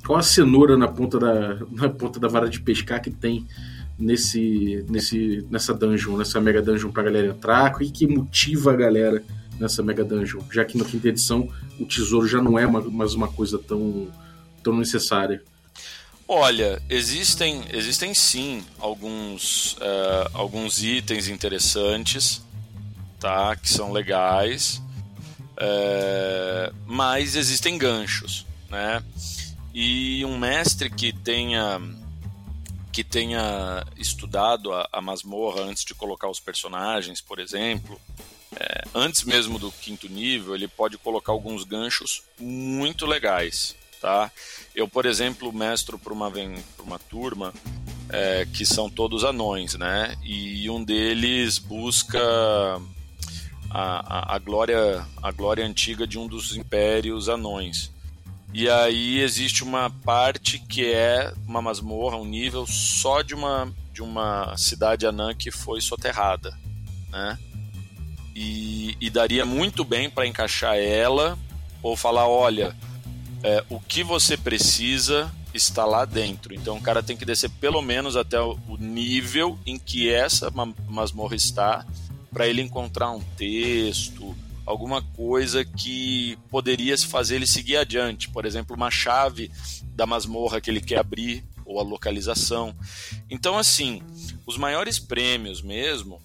[0.06, 3.46] qual a cenoura na ponta, da, na ponta da vara de pescar que tem
[3.98, 7.76] nesse, nesse, nessa dungeon, nessa mega dungeon pra galera entrar?
[7.82, 9.22] E que motiva a galera
[9.58, 10.40] nessa mega dungeon?
[10.52, 11.48] Já que na quinta edição
[11.78, 14.08] o tesouro já não é mais uma coisa tão,
[14.62, 15.42] tão necessária.
[16.30, 22.42] Olha, existem, existem sim alguns, uh, alguns itens interessantes,
[23.18, 23.56] tá?
[23.56, 24.82] Que são legais.
[25.60, 29.02] É, mas existem ganchos, né?
[29.74, 31.80] E um mestre que tenha
[32.92, 38.00] que tenha estudado a, a masmorra antes de colocar os personagens, por exemplo,
[38.56, 44.32] é, antes mesmo do quinto nível, ele pode colocar alguns ganchos muito legais, tá?
[44.74, 46.32] Eu, por exemplo, mestro para uma,
[46.80, 47.54] uma turma
[48.08, 50.16] é, que são todos anões, né?
[50.24, 52.20] E um deles busca
[53.70, 57.92] a, a, glória, a glória antiga de um dos impérios anões.
[58.52, 64.02] E aí existe uma parte que é uma masmorra, um nível só de uma, de
[64.02, 66.58] uma cidade anã que foi soterrada,
[67.10, 67.38] né?
[68.34, 71.38] E, e daria muito bem para encaixar ela
[71.82, 72.74] ou falar, olha,
[73.42, 76.54] é, o que você precisa está lá dentro.
[76.54, 80.50] Então o cara tem que descer pelo menos até o nível em que essa
[80.88, 81.84] masmorra está
[82.38, 84.32] para ele encontrar um texto,
[84.64, 88.30] alguma coisa que poderia fazer ele seguir adiante.
[88.30, 89.50] Por exemplo, uma chave
[89.96, 92.76] da masmorra que ele quer abrir ou a localização.
[93.28, 94.00] Então, assim,
[94.46, 96.22] os maiores prêmios mesmo,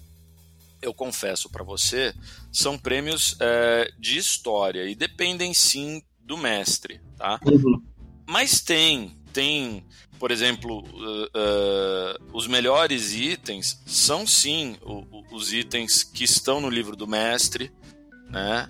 [0.84, 2.14] eu confesso para você,
[2.52, 7.40] são prêmios é, de história e dependem sim do mestre, tá?
[7.44, 7.82] Uhum.
[8.28, 9.84] Mas tem, tem
[10.24, 16.62] por exemplo, uh, uh, os melhores itens são sim o, o, os itens que estão
[16.62, 17.70] no livro do mestre,
[18.30, 18.70] né?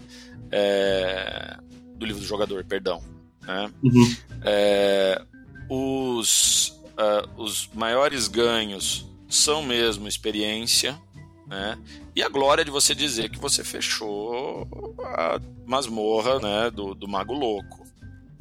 [0.52, 1.56] É,
[1.96, 3.04] do livro do jogador, perdão.
[3.44, 3.72] Né?
[3.84, 4.16] Uhum.
[4.42, 5.22] É,
[5.70, 11.00] os, uh, os maiores ganhos são mesmo experiência,
[11.46, 11.78] né?
[12.16, 14.68] E a glória de você dizer que você fechou
[15.04, 17.83] a masmorra né, do, do Mago Louco.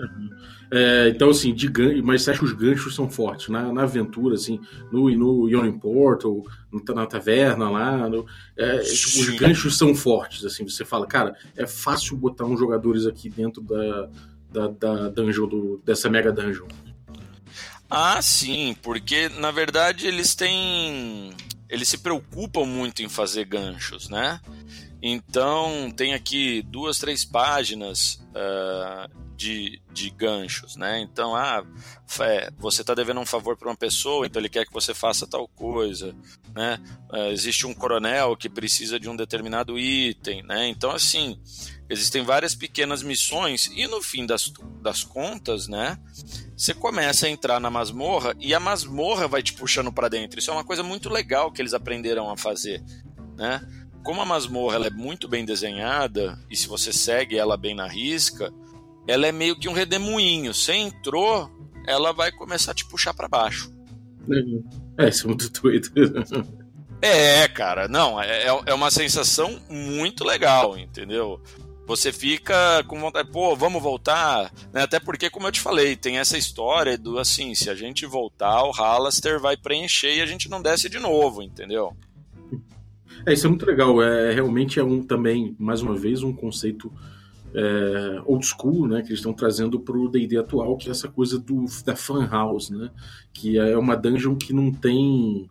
[0.02, 0.30] Uhum.
[0.70, 3.48] É, então, assim, de gancho, mas você acha que os ganchos são fortes?
[3.48, 4.58] Na, na aventura, assim,
[4.90, 6.42] no, no Yawning Portal,
[6.94, 11.66] na taverna lá, no, é, tipo, os ganchos são fortes, assim, você fala, cara, é
[11.66, 14.08] fácil botar uns jogadores aqui dentro da,
[14.50, 16.66] da, da dungeon, do, dessa mega dungeon.
[17.90, 21.34] Ah, sim, porque na verdade eles têm.
[21.68, 24.40] Eles se preocupam muito em fazer ganchos, né?
[25.02, 31.00] Então tem aqui duas, três páginas uh, de, de ganchos, né?
[31.00, 31.64] Então, ah,
[32.20, 35.26] é, você está devendo um favor para uma pessoa, então ele quer que você faça
[35.26, 36.14] tal coisa,
[36.54, 36.78] né?
[37.10, 40.68] Uh, existe um coronel que precisa de um determinado item, né?
[40.68, 41.40] Então, assim,
[41.90, 45.98] existem várias pequenas missões e no fim das, das contas, né?
[46.56, 50.38] Você começa a entrar na masmorra e a masmorra vai te puxando para dentro.
[50.38, 52.80] Isso é uma coisa muito legal que eles aprenderam a fazer,
[53.36, 53.60] né?
[54.04, 57.88] Como a masmorra ela é muito bem desenhada e se você segue ela bem na
[57.88, 58.52] risca,
[59.06, 60.54] ela é meio que um redemoinho.
[60.54, 61.50] Você entrou,
[61.86, 63.72] ela vai começar a te puxar para baixo.
[64.98, 65.90] É, isso é muito doido.
[67.00, 71.40] é, cara, não, é, é, é uma sensação muito legal, entendeu?
[71.86, 74.82] Você fica com vontade, pô, vamos voltar, né?
[74.82, 78.62] Até porque, como eu te falei, tem essa história do assim, se a gente voltar,
[78.62, 81.94] o Halaster vai preencher e a gente não desce de novo, entendeu?
[83.26, 84.00] É, isso é muito legal.
[84.00, 86.90] É, realmente é um também, mais uma vez, um conceito
[87.54, 91.08] é, old school, né, que eles estão trazendo para o D&D atual, que é essa
[91.08, 92.90] coisa do, da fan house, né,
[93.32, 95.50] que é uma dungeon que não tem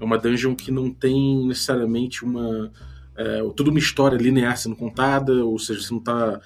[0.00, 2.70] é uma dungeon que não tem necessariamente uma
[3.16, 6.40] é, toda uma história linear sendo contada, ou seja, você não está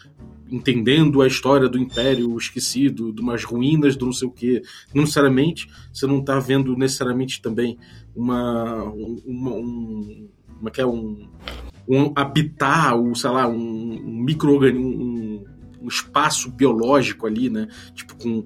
[0.50, 4.62] entendendo a história do Império Esquecido, de umas ruínas do não sei o que.
[4.94, 7.78] Não necessariamente, você não está vendo necessariamente também
[8.14, 11.28] uma, uma um, como é que é um
[11.88, 15.44] um habitar, o, sei lá, um, um microorganismo, um,
[15.82, 17.68] um, espaço biológico ali, né?
[17.94, 18.44] Tipo, com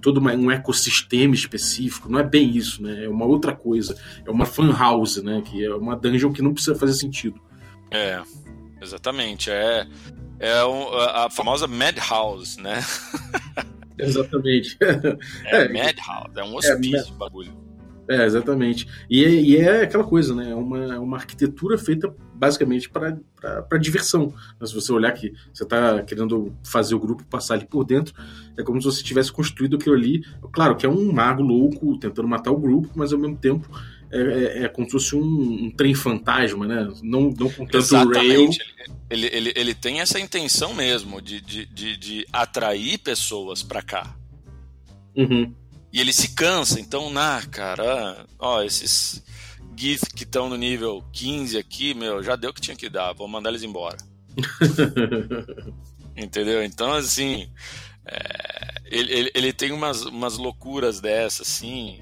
[0.00, 2.08] todo uma, um ecossistema específico.
[2.08, 3.04] Não é bem isso, né?
[3.04, 3.96] É uma outra coisa.
[4.24, 5.42] É uma fan house, né?
[5.44, 7.40] Que é uma dungeon que não precisa fazer sentido.
[7.90, 8.22] É,
[8.80, 9.50] exatamente.
[9.50, 9.86] É,
[10.40, 10.52] é
[11.14, 12.80] a famosa Madhouse, né?
[13.98, 14.76] exatamente.
[15.46, 17.65] É, é Madhouse, é um hospício é, bagulho.
[18.08, 18.86] É, exatamente.
[19.10, 20.50] E é, e é aquela coisa, né?
[20.50, 24.32] É uma, é uma arquitetura feita basicamente para diversão.
[24.60, 28.14] Mas se você olhar que você está querendo fazer o grupo passar ali por dentro,
[28.56, 30.24] é como se você tivesse construído aquilo ali.
[30.52, 33.68] Claro que é um mago louco tentando matar o grupo, mas ao mesmo tempo
[34.10, 36.88] é, é, é como se fosse um, um, trem fantasma, né?
[37.02, 38.18] Não, não com tanto Exatamente.
[38.18, 38.50] rail.
[39.10, 44.16] Ele, ele, ele tem essa intenção mesmo de, de, de, de atrair pessoas para cá.
[45.16, 45.52] Uhum.
[45.96, 49.24] E ele se cansa, então, na cara, ó, esses
[49.74, 53.14] GIF que estão no nível 15 aqui, meu, já deu o que tinha que dar,
[53.14, 53.96] vou mandar eles embora.
[56.14, 56.62] Entendeu?
[56.62, 57.50] Então, assim,
[58.04, 61.98] é, ele, ele, ele, tem umas, umas loucuras dessas, assim,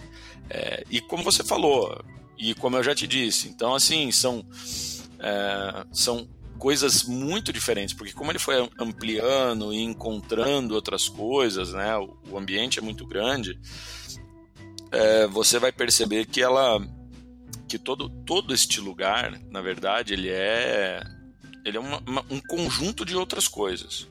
[0.50, 2.04] é, e como você falou,
[2.36, 4.44] e como eu já te disse, então, assim, são,
[5.20, 11.96] é, são coisas muito diferentes, porque como ele foi ampliando e encontrando outras coisas, né,
[11.96, 13.58] o, ambiente é muito grande,
[14.90, 16.80] é, você vai perceber que ela,
[17.68, 21.02] que todo, todo este lugar, na verdade, ele é,
[21.64, 24.08] ele é uma, uma, um conjunto de outras coisas,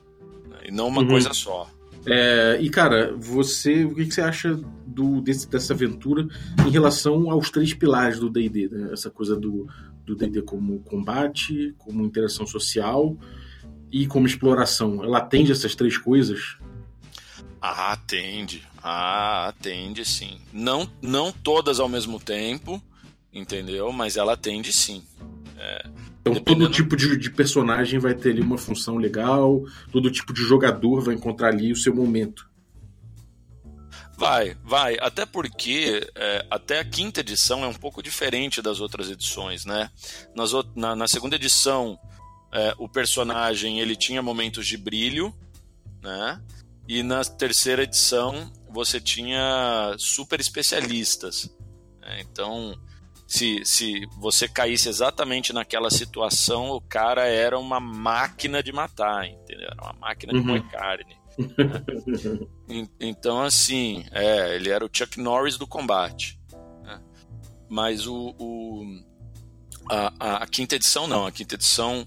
[0.48, 1.08] né, e não uma uhum.
[1.08, 1.68] coisa só.
[2.06, 6.26] É, e cara, você, o que, que você acha do, desse, dessa aventura
[6.66, 8.90] em relação aos três pilares do D&D, né?
[8.92, 9.66] essa coisa do
[10.04, 13.16] do D&D como combate, como interação social
[13.90, 15.02] e como exploração.
[15.02, 16.56] Ela atende essas três coisas?
[17.60, 18.62] Ah, atende.
[18.82, 20.38] Ah, atende sim.
[20.52, 22.82] Não, não todas ao mesmo tempo,
[23.32, 23.90] entendeu?
[23.92, 25.02] Mas ela atende sim.
[25.56, 25.86] É,
[26.20, 26.66] então dependendo...
[26.66, 31.00] todo tipo de, de, personagem vai ter ali uma função legal, todo tipo de jogador
[31.00, 32.50] vai encontrar ali o seu momento.
[34.16, 34.96] Vai, vai.
[35.00, 39.90] Até porque é, até a quinta edição é um pouco diferente das outras edições, né?
[40.34, 41.98] Nas, na, na segunda edição,
[42.52, 45.34] é, o personagem ele tinha momentos de brilho,
[46.02, 46.40] né?
[46.86, 51.50] E na terceira edição você tinha super especialistas.
[52.00, 52.20] Né?
[52.20, 52.78] Então,
[53.26, 59.68] se, se você caísse exatamente naquela situação, o cara era uma máquina de matar, entendeu?
[59.70, 60.68] Era uma máquina de uhum.
[60.68, 61.16] carne.
[63.00, 66.38] então, assim, é, ele era o Chuck Norris do combate.
[66.82, 67.00] Né?
[67.68, 69.04] Mas o, o
[69.88, 71.26] a, a, quinta edição não.
[71.26, 72.04] A quinta edição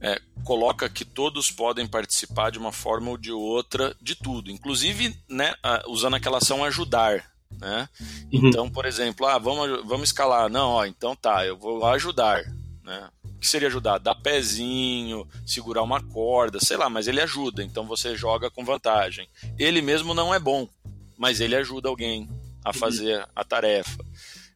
[0.00, 5.14] é, coloca que todos podem participar de uma forma ou de outra de tudo, inclusive
[5.28, 5.54] né,
[5.88, 7.24] usando aquela ação ajudar.
[7.58, 7.88] Né?
[8.00, 8.28] Uhum.
[8.32, 10.48] Então, por exemplo, ah, vamos, vamos escalar.
[10.48, 12.42] Não, ó, então tá, eu vou ajudar.
[12.82, 13.08] Né?
[13.40, 13.96] O que seria ajudar?
[13.96, 19.26] Dar pezinho, segurar uma corda, sei lá, mas ele ajuda, então você joga com vantagem.
[19.58, 20.68] Ele mesmo não é bom,
[21.16, 22.28] mas ele ajuda alguém
[22.62, 24.04] a fazer a tarefa.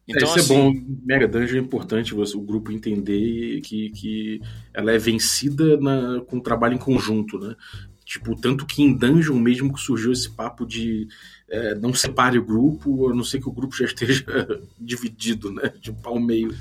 [0.07, 0.73] Então, é, isso assim, é bom.
[1.03, 4.39] Mega Dungeon é importante você, o grupo entender que, que
[4.71, 7.55] ela é vencida na, com o trabalho em conjunto, né?
[8.05, 11.07] Tipo, tanto que em Dungeon mesmo que surgiu esse papo de
[11.49, 14.25] é, não separe o grupo, a não ser que o grupo já esteja
[14.79, 15.71] dividido, né?
[15.79, 16.55] De um pau meio.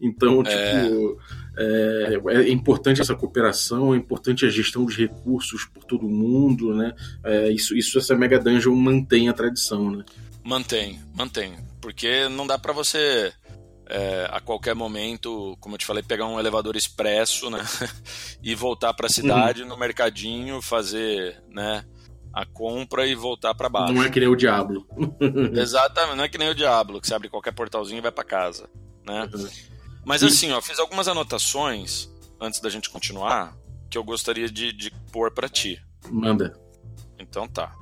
[0.00, 0.84] Então, é.
[0.84, 1.18] tipo,
[1.56, 2.20] é...
[2.34, 6.94] é, importante essa cooperação, é importante a gestão de recursos por todo mundo, né?
[7.24, 10.04] É, isso, isso essa Mega Dungeon mantém a tradição, né?
[10.44, 11.54] Mantém, mantém.
[11.80, 13.32] Porque não dá para você
[13.88, 17.64] é, a qualquer momento, como eu te falei, pegar um elevador expresso, né?
[18.42, 19.68] e voltar para a cidade, uhum.
[19.68, 21.84] no mercadinho, fazer, né?
[22.36, 23.94] A compra e voltar para baixo.
[23.94, 24.86] Não é que nem o Diablo.
[25.58, 28.24] Exatamente, não é que nem o Diablo, que você abre qualquer portalzinho e vai para
[28.24, 28.68] casa,
[29.06, 29.26] né?
[29.32, 29.48] Uhum.
[30.04, 33.56] Mas assim, ó, fiz algumas anotações antes da gente continuar
[33.88, 35.80] que eu gostaria de, de pôr para ti.
[36.10, 36.54] Manda.
[37.18, 37.72] Então tá.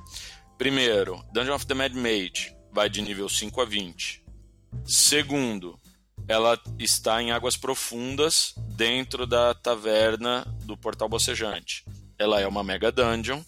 [0.57, 4.23] Primeiro, Dungeon of the Mad Mage vai de nível 5 a 20.
[4.85, 5.77] Segundo,
[6.27, 11.85] ela está em águas profundas dentro da taverna do Portal Bocejante.
[12.17, 13.41] Ela é uma mega dungeon.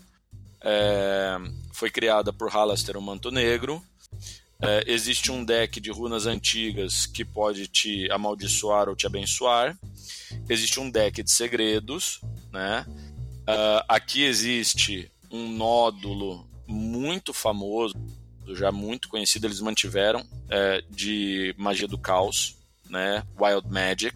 [0.62, 1.38] É,
[1.74, 3.82] foi criada por Halaster, o Manto Negro.
[4.60, 9.78] É, existe um deck de runas antigas que pode te amaldiçoar ou te abençoar.
[10.50, 12.22] Existe um deck de segredos.
[12.52, 12.86] Né?
[12.88, 17.93] Uh, aqui existe um nódulo muito famoso
[18.56, 22.56] já muito conhecido, eles mantiveram, é, de magia do caos,
[22.89, 23.24] né?
[23.39, 24.15] Wild Magic.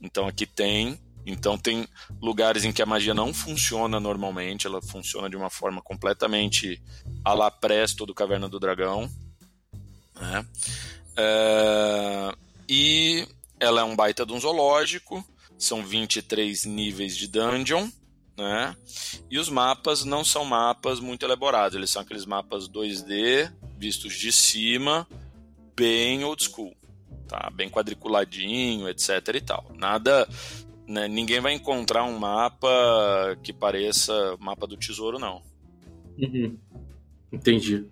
[0.00, 0.98] Então aqui tem.
[1.26, 1.86] Então tem
[2.20, 6.82] lugares em que a magia não funciona normalmente, ela funciona de uma forma completamente
[7.24, 9.10] a la presto do Caverna do Dragão.
[10.18, 10.46] Né?
[11.16, 12.34] É,
[12.68, 13.28] e
[13.58, 15.24] ela é um baita de um zoológico,
[15.58, 17.90] são 23 níveis de dungeon
[18.40, 18.74] né?
[19.30, 24.32] E os mapas não são mapas muito elaborados, eles são aqueles mapas 2D vistos de
[24.32, 25.06] cima,
[25.76, 26.74] bem old school,
[27.28, 27.50] tá?
[27.54, 29.70] Bem quadriculadinho, etc e tal.
[29.76, 30.26] Nada,
[30.90, 31.08] né?
[31.08, 32.68] ninguém vai encontrar um mapa
[33.42, 35.42] que pareça mapa do tesouro não.
[36.18, 36.56] Uhum.
[37.32, 37.86] Entendi.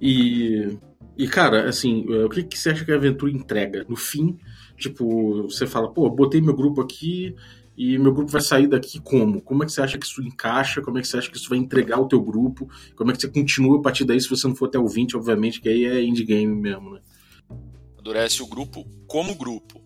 [0.00, 0.78] E
[1.16, 3.84] e, cara, assim, o que, que você acha que a aventura entrega?
[3.88, 4.38] No fim,
[4.76, 7.36] tipo, você fala, pô, botei meu grupo aqui,
[7.76, 9.40] e meu grupo vai sair daqui como?
[9.40, 10.80] Como é que você acha que isso encaixa?
[10.80, 12.68] Como é que você acha que isso vai entregar o teu grupo?
[12.96, 15.16] Como é que você continua a partir daí se você não for até o 20,
[15.16, 17.00] obviamente, que aí é indie game mesmo, né?
[17.98, 19.80] Adurece o grupo como grupo.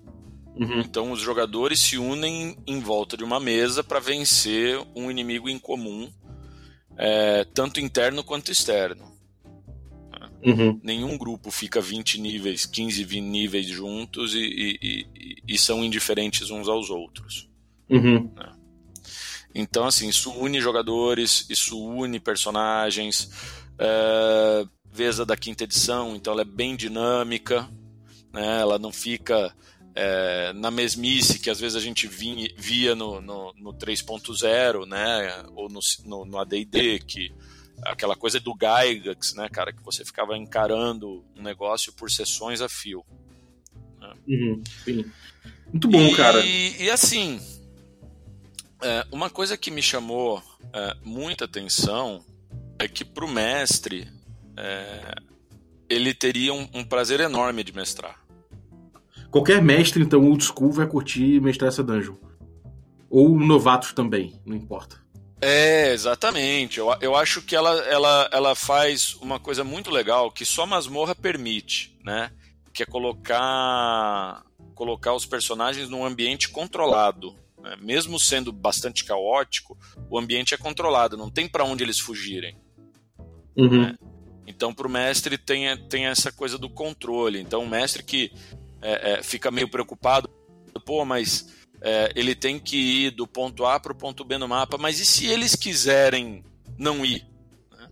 [0.56, 0.80] Uhum.
[0.80, 5.58] Então os jogadores se unem em volta de uma mesa para vencer um inimigo em
[5.58, 6.10] comum,
[6.96, 9.14] é, tanto interno quanto externo.
[10.44, 10.80] Uhum.
[10.82, 16.50] Nenhum grupo fica 20 níveis, 15, 20 níveis juntos e, e, e, e são indiferentes
[16.50, 17.48] uns aos outros.
[17.90, 18.30] Uhum.
[18.34, 18.52] Né?
[19.54, 23.30] Então, assim, isso une jogadores, isso une personagens.
[23.78, 27.68] É, Veza da quinta edição, então ela é bem dinâmica,
[28.32, 28.60] né?
[28.62, 29.54] ela não fica
[29.96, 35.44] é, na mesmice que às vezes a gente vinha, via no, no, no 3.0, né?
[35.54, 37.32] ou no, no, no AD&D, que
[37.82, 42.68] aquela coisa do Gygax, né, cara, que você ficava encarando um negócio por sessões a
[42.68, 43.04] fio.
[44.00, 44.14] Né?
[44.28, 44.62] Uhum,
[45.72, 46.44] Muito bom, e, cara.
[46.44, 47.40] E assim,
[48.82, 52.24] é, uma coisa que me chamou é, muita atenção
[52.78, 54.08] é que para o mestre
[54.56, 55.14] é,
[55.88, 58.20] ele teria um, um, prazer enorme de mestrar.
[59.36, 62.14] Qualquer mestre, então, old school vai curtir mestrar essa dungeon.
[63.10, 64.98] Ou novatos também, não importa.
[65.42, 66.78] É, exatamente.
[66.78, 71.14] Eu, eu acho que ela, ela, ela faz uma coisa muito legal que só masmorra
[71.14, 72.30] permite, né?
[72.72, 74.42] Que é colocar,
[74.74, 77.36] colocar os personagens num ambiente controlado.
[77.60, 77.76] Né?
[77.78, 79.76] Mesmo sendo bastante caótico,
[80.08, 82.56] o ambiente é controlado, não tem para onde eles fugirem.
[83.54, 83.82] Uhum.
[83.82, 83.94] Né?
[84.46, 87.38] Então, para o mestre tem, tem essa coisa do controle.
[87.38, 88.32] Então, o mestre que
[88.86, 90.30] é, é, fica meio preocupado,
[90.84, 94.46] pô, mas é, ele tem que ir do ponto A para o ponto B no
[94.46, 96.44] mapa, mas e se eles quiserem
[96.78, 97.26] não ir?
[97.72, 97.88] Né?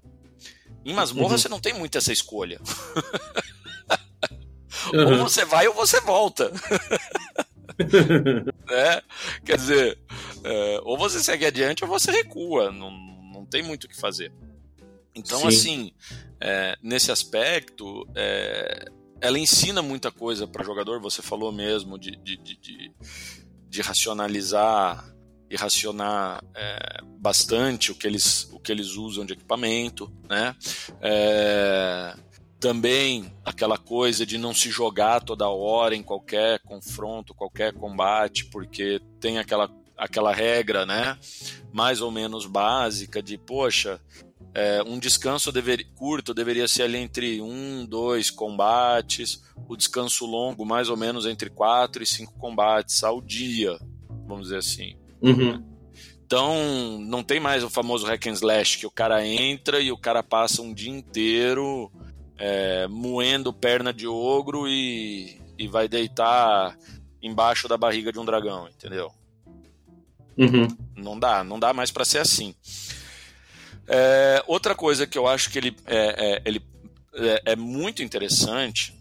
[0.84, 1.38] Em masmorra uhum.
[1.38, 2.60] você não tem muito essa escolha.
[4.94, 5.18] uhum.
[5.18, 6.48] Ou você vai ou você volta.
[8.70, 9.02] né?
[9.44, 9.98] Quer dizer,
[10.44, 12.92] é, ou você segue adiante ou você recua, não,
[13.32, 14.32] não tem muito o que fazer.
[15.12, 15.48] Então, Sim.
[15.48, 15.92] assim,
[16.40, 21.00] é, nesse aspecto, é, ela ensina muita coisa para jogador.
[21.00, 22.92] Você falou mesmo de, de, de, de,
[23.68, 25.14] de racionalizar
[25.50, 30.56] e racionar é, bastante o que, eles, o que eles usam de equipamento, né?
[31.00, 32.14] É,
[32.58, 39.00] também aquela coisa de não se jogar toda hora em qualquer confronto, qualquer combate, porque
[39.20, 41.18] tem aquela, aquela regra, né?
[41.72, 44.00] Mais ou menos básica de, poxa,
[44.54, 50.64] é, um descanso dever, curto deveria ser ali entre um, dois combates, o descanso longo
[50.64, 53.76] mais ou menos entre quatro e cinco combates ao dia,
[54.26, 54.96] vamos dizer assim.
[55.20, 55.62] Uhum.
[56.24, 59.98] Então, não tem mais o famoso hack and slash, que o cara entra e o
[59.98, 61.90] cara passa um dia inteiro
[62.38, 66.76] é, moendo perna de ogro e, e vai deitar
[67.22, 69.10] embaixo da barriga de um dragão, entendeu?
[70.36, 70.66] Uhum.
[70.96, 72.54] Não dá, não dá mais para ser assim.
[73.86, 76.62] É, outra coisa que eu acho que ele, é, é ele
[77.14, 78.94] é, é, muito interessante,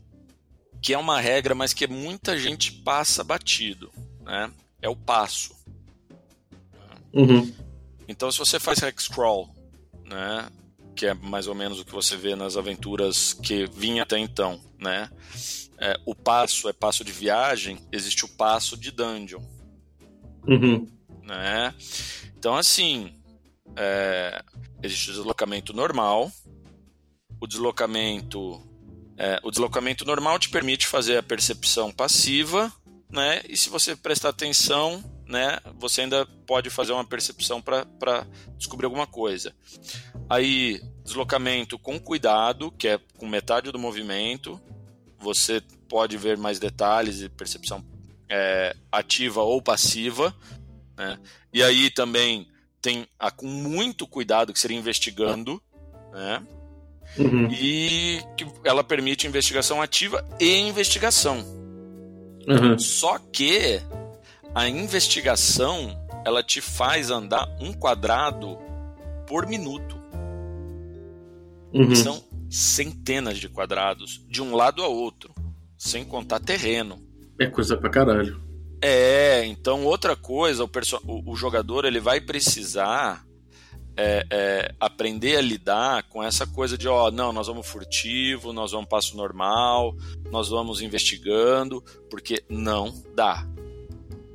[0.81, 4.51] que é uma regra, mas que muita gente passa batido, né?
[4.81, 5.55] É o passo.
[7.13, 7.53] Uhum.
[8.07, 9.49] Então, se você faz hex crawl,
[10.05, 10.49] né?
[10.93, 14.59] que é mais ou menos o que você vê nas aventuras que vinha até então,
[14.79, 15.09] né?
[15.77, 19.41] É, o passo é passo de viagem, existe o passo de dungeon,
[20.47, 20.87] uhum.
[21.23, 21.73] né?
[22.37, 23.13] Então assim,
[23.75, 24.43] é,
[24.81, 26.31] existe o deslocamento normal,
[27.39, 28.61] o deslocamento,
[29.17, 32.71] é, o deslocamento normal te permite fazer a percepção passiva,
[33.09, 33.41] né?
[33.47, 39.07] E se você prestar atenção, né, você ainda pode fazer uma percepção para descobrir alguma
[39.07, 39.53] coisa.
[40.29, 44.59] Aí, deslocamento com cuidado, que é com metade do movimento,
[45.19, 47.85] você pode ver mais detalhes e percepção
[48.29, 50.35] é, ativa ou passiva.
[50.97, 51.19] Né?
[51.53, 52.47] E aí também
[52.83, 55.63] tem a com muito cuidado, que seria investigando,
[56.11, 56.45] né?
[57.17, 57.47] Uhum.
[57.49, 61.37] E que ela permite investigação ativa e investigação.
[62.45, 62.77] Uhum.
[62.77, 63.81] Só que
[64.53, 68.57] a investigação ela te faz andar um quadrado
[69.25, 69.97] por minuto.
[71.73, 71.95] Uhum.
[71.95, 75.33] São centenas de quadrados de um lado a outro,
[75.77, 77.01] sem contar terreno.
[77.39, 78.42] É coisa pra caralho.
[78.85, 80.69] É, então outra coisa, o,
[81.07, 83.25] o, o jogador ele vai precisar
[83.95, 88.73] é, é, aprender a lidar com essa coisa de, ó, não, nós vamos furtivo, nós
[88.73, 89.95] vamos passo normal,
[90.29, 93.47] nós vamos investigando, porque não dá.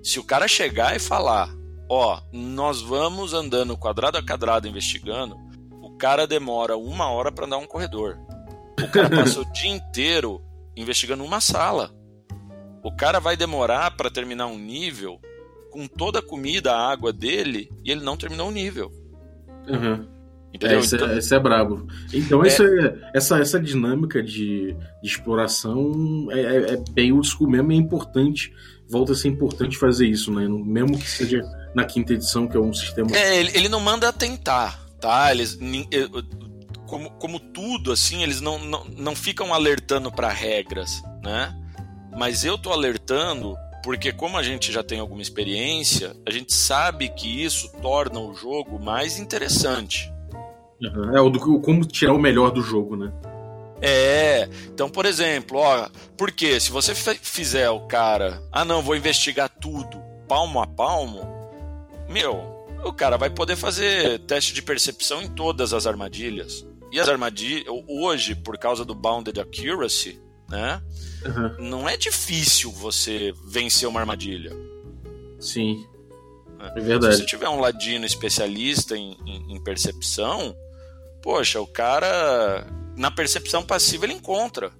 [0.03, 1.55] Se o cara chegar e falar,
[1.87, 5.37] ó, nós vamos andando quadrado a quadrado investigando,
[5.83, 8.17] o cara demora uma hora para andar um corredor.
[8.81, 10.43] O cara passa o dia inteiro
[10.75, 11.98] investigando uma sala.
[12.89, 15.20] O cara vai demorar para terminar um nível
[15.70, 18.91] com toda a comida, a água dele, e ele não terminou o nível.
[19.68, 20.07] Uhum.
[20.55, 20.78] Entendeu?
[20.78, 21.86] É, esse, então, é, esse é brabo.
[22.12, 22.49] Então, é...
[22.49, 27.74] É, essa, essa dinâmica de, de exploração é, é, é bem old school mesmo, é
[27.74, 28.55] importante
[28.89, 30.49] volta a ser importante fazer isso, né?
[30.49, 31.43] Mesmo que seja
[31.74, 33.14] na quinta edição, que é um sistema.
[33.14, 35.30] É, ele, ele não manda tentar, tá?
[35.30, 35.59] Eles.
[36.86, 41.55] Como, como tudo, assim, eles não, não, não ficam alertando para regras, né?
[42.19, 47.09] Mas eu tô alertando porque, como a gente já tem alguma experiência, a gente sabe
[47.11, 50.12] que isso torna o jogo mais interessante.
[50.83, 51.16] Uhum.
[51.16, 53.12] É o do como tirar o melhor do jogo, né?
[53.81, 59.49] É, então, por exemplo, ó, porque se você fizer o cara, ah não, vou investigar
[59.49, 61.23] tudo, palmo a palmo,
[62.09, 66.66] meu, o cara vai poder fazer teste de percepção em todas as armadilhas.
[66.91, 70.83] E as armadilhas, hoje, por causa do Bounded Accuracy, né,
[71.25, 71.69] uhum.
[71.69, 74.53] não é difícil você vencer uma armadilha.
[75.39, 75.87] Sim,
[76.59, 77.15] é verdade.
[77.15, 80.57] Se você tiver um ladino especialista em, em, em percepção,
[81.23, 84.73] poxa, o cara na percepção passiva ele encontra.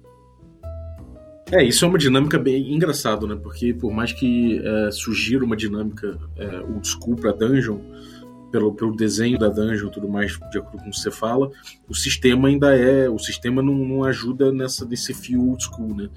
[1.51, 3.35] É, isso é uma dinâmica bem engraçada, né?
[3.41, 7.79] Porque por mais que é, sugira uma dinâmica é, old school pra dungeon,
[8.51, 11.49] pelo, pelo desenho da dungeon e tudo mais, de acordo com o que você fala,
[11.87, 13.09] o sistema ainda é.
[13.09, 16.09] O sistema não, não ajuda nessa, nesse fio old school, né?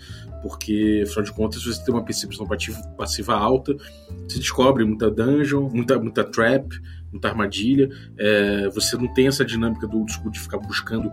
[0.43, 2.47] Porque, afinal de contas, se você tem uma percepção
[2.97, 3.75] passiva alta,
[4.29, 6.69] você descobre muita dungeon, muita, muita trap,
[7.13, 7.89] muita armadilha.
[8.19, 11.13] É, você não tem essa dinâmica do old school de ficar buscando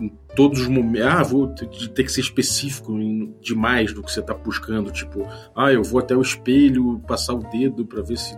[0.00, 1.06] em todos os momentos.
[1.06, 2.92] Ah, vou ter que ser específico
[3.40, 4.90] demais do que você está buscando.
[4.90, 8.36] Tipo, ah, eu vou até o espelho passar o dedo para ver se.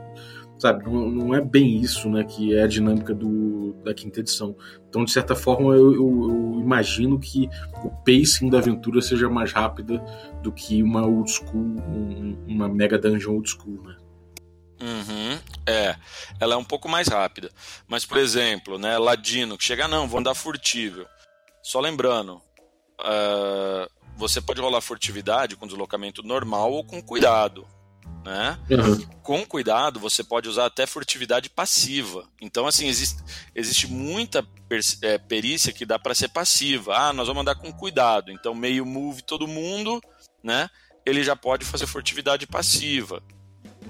[0.58, 2.24] Sabe, não, não, é bem isso, né?
[2.24, 4.56] Que é a dinâmica do, da quinta edição.
[4.88, 7.48] Então, de certa forma, eu, eu, eu imagino que
[7.84, 10.02] o pacing da aventura seja mais rápida
[10.42, 13.96] do que uma old school, um, uma mega dungeon old school, né?
[14.80, 15.96] Uhum, é,
[16.40, 17.50] ela é um pouco mais rápida.
[17.86, 21.06] Mas, por exemplo, né, Ladino, que chega, não, vou andar furtível.
[21.62, 22.40] Só lembrando,
[23.00, 27.66] uh, você pode rolar furtividade com deslocamento normal ou com cuidado.
[28.24, 28.58] Né?
[28.70, 29.06] Uhum.
[29.22, 32.28] Com cuidado, você pode usar até furtividade passiva.
[32.40, 33.22] Então, assim, existe,
[33.54, 34.46] existe muita
[35.02, 36.94] é, perícia que dá para ser passiva.
[36.96, 38.30] Ah, nós vamos andar com cuidado.
[38.30, 40.00] Então, meio move todo mundo,
[40.42, 40.68] né?
[41.06, 43.22] Ele já pode fazer furtividade passiva,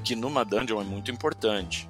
[0.04, 1.88] que numa dungeon é muito importante.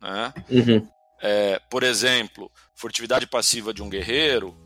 [0.00, 0.32] Né?
[0.48, 0.88] Uhum.
[1.20, 4.56] É, por exemplo, furtividade passiva de um guerreiro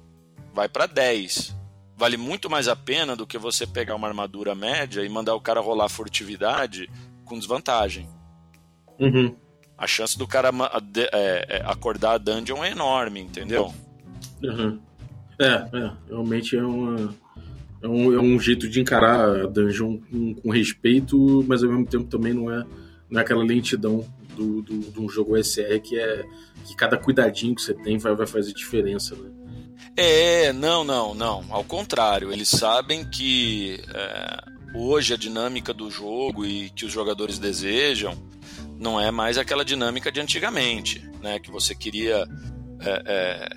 [0.53, 1.55] vai para 10
[1.97, 5.41] vale muito mais a pena do que você pegar uma armadura média e mandar o
[5.41, 6.91] cara rolar furtividade
[7.25, 8.09] com desvantagem.
[8.99, 9.35] Uhum.
[9.79, 10.51] A chance do cara
[11.13, 13.73] é, é, acordar a dungeon é enorme, entendeu?
[14.43, 14.79] Uhum.
[15.39, 17.15] É, é, realmente é, uma,
[17.83, 21.87] é, um, é um jeito de encarar a dungeon com, com, respeito, mas ao mesmo
[21.87, 22.65] tempo também não é,
[23.11, 26.25] não é aquela lentidão do, do, de um jogo SR que é
[26.65, 29.31] que cada cuidadinho que você tem vai, vai fazer diferença, né?
[29.97, 31.45] É, não, não, não.
[31.51, 37.39] Ao contrário, eles sabem que é, hoje a dinâmica do jogo e que os jogadores
[37.39, 38.15] desejam
[38.79, 41.39] não é mais aquela dinâmica de antigamente, né?
[41.39, 42.27] Que você queria.
[42.81, 43.49] É, é,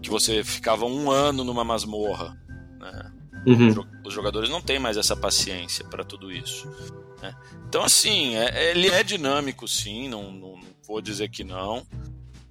[0.00, 2.38] que você ficava um ano numa masmorra.
[2.78, 3.12] Né?
[3.46, 3.84] Uhum.
[4.04, 6.68] Os jogadores não têm mais essa paciência para tudo isso.
[7.22, 7.34] Né?
[7.66, 11.86] Então, assim, é, ele é dinâmico, sim, não, não, não vou dizer que não.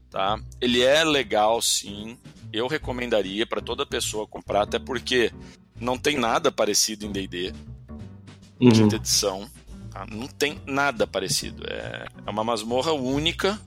[0.10, 0.38] Tá?
[0.60, 2.18] Ele é legal, sim
[2.54, 5.32] eu recomendaria para toda pessoa comprar, até porque
[5.80, 7.52] não tem nada parecido em D&D,
[8.62, 8.72] uhum.
[8.72, 9.50] quinta edição.
[9.90, 10.06] Tá?
[10.06, 11.64] Não tem nada parecido.
[11.68, 13.60] É, é uma masmorra única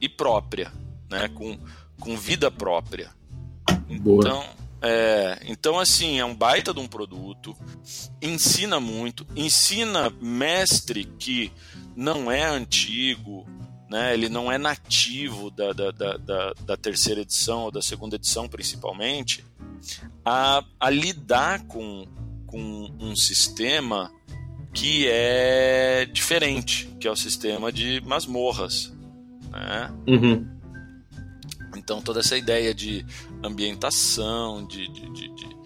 [0.00, 0.72] e própria,
[1.08, 1.28] né?
[1.28, 1.56] com,
[2.00, 3.10] com vida própria.
[4.00, 4.20] Boa.
[4.20, 4.44] Então,
[4.82, 7.56] é, então, assim, é um baita de um produto,
[8.20, 11.52] ensina muito, ensina mestre que
[11.94, 13.46] não é antigo,
[13.92, 14.14] né?
[14.14, 19.44] Ele não é nativo da, da, da, da, terceira edição ou da segunda edição, principalmente,
[20.24, 22.06] a, a lidar com,
[22.46, 24.10] com um sistema
[24.72, 28.90] que é diferente, que é o sistema de masmorras.
[29.50, 29.94] Né?
[30.08, 30.48] Uhum.
[31.76, 33.04] Então, toda essa ideia de
[33.44, 35.56] ambientação, de, de, de, de,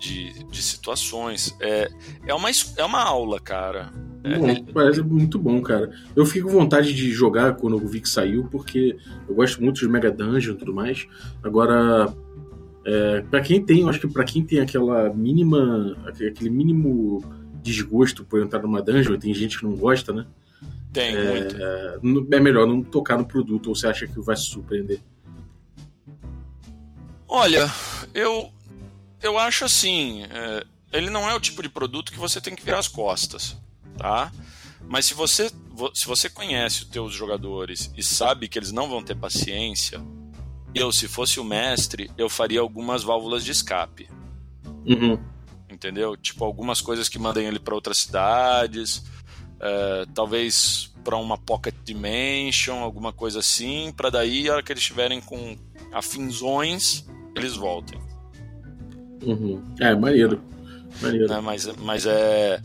[0.00, 1.90] de situações, é,
[2.26, 3.92] é, uma, é uma aula, cara.
[4.24, 5.90] É, bom, parece muito bom, cara.
[6.16, 8.96] Eu fico com vontade de jogar quando eu vi que saiu, porque
[9.28, 11.06] eu gosto muito de Mega Dungeon e tudo mais.
[11.42, 12.12] Agora,
[12.84, 17.22] é, para quem tem, eu acho que para quem tem aquela mínima, aquele mínimo
[17.62, 20.26] desgosto por entrar numa dungeon, tem gente que não gosta, né?
[20.92, 22.34] Tem, é, muito.
[22.34, 25.00] É melhor não tocar no produto, ou você acha que vai se surpreender?
[27.28, 27.70] Olha,
[28.12, 28.50] eu,
[29.22, 32.64] eu acho assim, é, ele não é o tipo de produto que você tem que
[32.64, 33.56] virar as costas
[34.00, 34.32] tá?
[34.88, 35.50] Mas se você,
[35.92, 40.00] se você conhece os teus jogadores e sabe que eles não vão ter paciência,
[40.74, 44.08] eu, se fosse o mestre, eu faria algumas válvulas de escape.
[44.86, 45.18] Uhum.
[45.68, 46.16] Entendeu?
[46.16, 49.04] Tipo, algumas coisas que mandem ele para outras cidades,
[49.60, 54.82] é, talvez para uma pocket dimension, alguma coisa assim, para daí, a hora que eles
[54.82, 55.56] estiverem com
[55.92, 57.04] afinzões,
[57.36, 58.00] eles voltem.
[59.22, 59.62] Uhum.
[59.80, 60.42] É, maneiro.
[61.00, 61.28] maneiro.
[61.28, 61.40] Né?
[61.40, 62.60] Mas, mas é.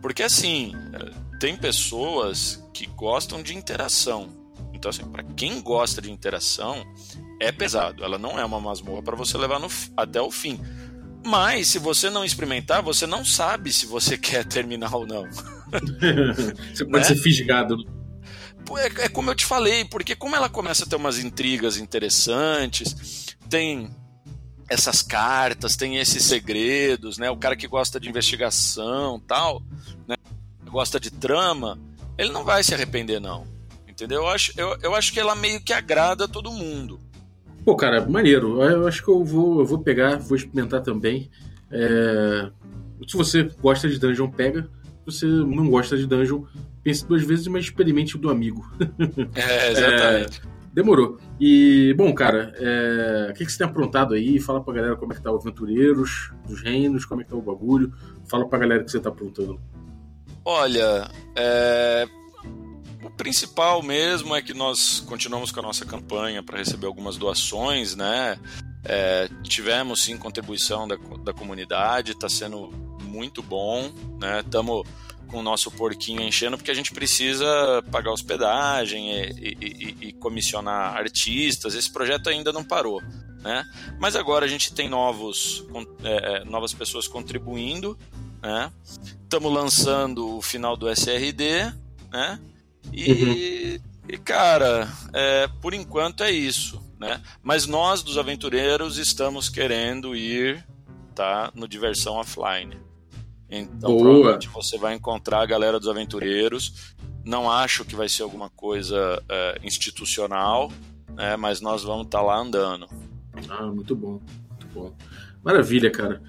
[0.00, 0.72] Porque assim,
[1.38, 4.28] tem pessoas que gostam de interação.
[4.72, 6.84] Então, assim, para quem gosta de interação,
[7.40, 8.04] é pesado.
[8.04, 10.60] Ela não é uma masmorra para você levar no, até o fim.
[11.24, 15.24] Mas, se você não experimentar, você não sabe se você quer terminar ou não.
[16.72, 17.04] você pode né?
[17.04, 17.76] ser fisgado.
[18.76, 23.34] É, é como eu te falei, porque como ela começa a ter umas intrigas interessantes,
[23.48, 23.88] tem
[24.68, 27.30] essas cartas, tem esses segredos, né?
[27.30, 29.62] O cara que gosta de investigação, tal,
[30.06, 30.16] né?
[30.66, 31.78] Gosta de trama,
[32.16, 33.46] ele não vai se arrepender não.
[33.88, 34.22] Entendeu?
[34.22, 37.00] Eu acho, eu, eu acho que ela meio que agrada todo mundo.
[37.64, 38.62] Pô, cara, maneiro.
[38.62, 41.30] Eu acho que eu vou, eu vou pegar, vou experimentar também.
[41.70, 42.48] É...
[43.06, 44.62] Se você gosta de dungeon, pega.
[44.62, 46.44] Se você não gosta de dungeon,
[46.82, 48.70] pense duas vezes, mas experimente o do amigo.
[49.34, 50.42] É, exatamente.
[50.54, 50.57] É...
[50.78, 51.18] Demorou.
[51.40, 53.32] E, bom, cara, é...
[53.32, 54.38] o que, que você tem aprontado aí?
[54.38, 57.36] Fala pra galera como é que tá o Aventureiros dos Reinos, como é que tá
[57.36, 57.92] o bagulho.
[58.28, 59.60] Fala pra galera o que você tá aprontando.
[60.44, 62.06] Olha, é...
[63.02, 67.96] o principal mesmo é que nós continuamos com a nossa campanha para receber algumas doações,
[67.96, 68.38] né?
[68.84, 69.28] É...
[69.42, 72.70] tivemos sim contribuição da, da comunidade, está sendo
[73.02, 74.38] muito bom, né?
[74.38, 74.86] Estamos
[75.28, 77.46] com o nosso porquinho enchendo, porque a gente precisa
[77.90, 81.74] pagar hospedagem e, e, e, e comissionar artistas.
[81.74, 83.00] Esse projeto ainda não parou.
[83.40, 83.64] Né?
[84.00, 85.64] Mas agora a gente tem novos,
[86.02, 87.96] é, é novas pessoas contribuindo.
[89.22, 89.58] Estamos né?
[89.60, 91.72] lançando o final do SRD.
[92.10, 92.40] Né?
[92.92, 94.14] E, uhum.
[94.14, 96.82] e cara, é, por enquanto é isso.
[96.98, 97.22] Né?
[97.42, 100.66] Mas nós, dos aventureiros, estamos querendo ir
[101.14, 102.87] tá, no Diversão Offline.
[103.50, 104.02] Então, Boa.
[104.02, 106.94] provavelmente você vai encontrar a galera dos aventureiros.
[107.24, 110.70] Não acho que vai ser alguma coisa é, institucional,
[111.14, 112.86] né, mas nós vamos estar tá lá andando.
[113.48, 114.20] Ah, muito bom,
[114.50, 114.94] muito bom.
[115.42, 116.22] Maravilha, cara.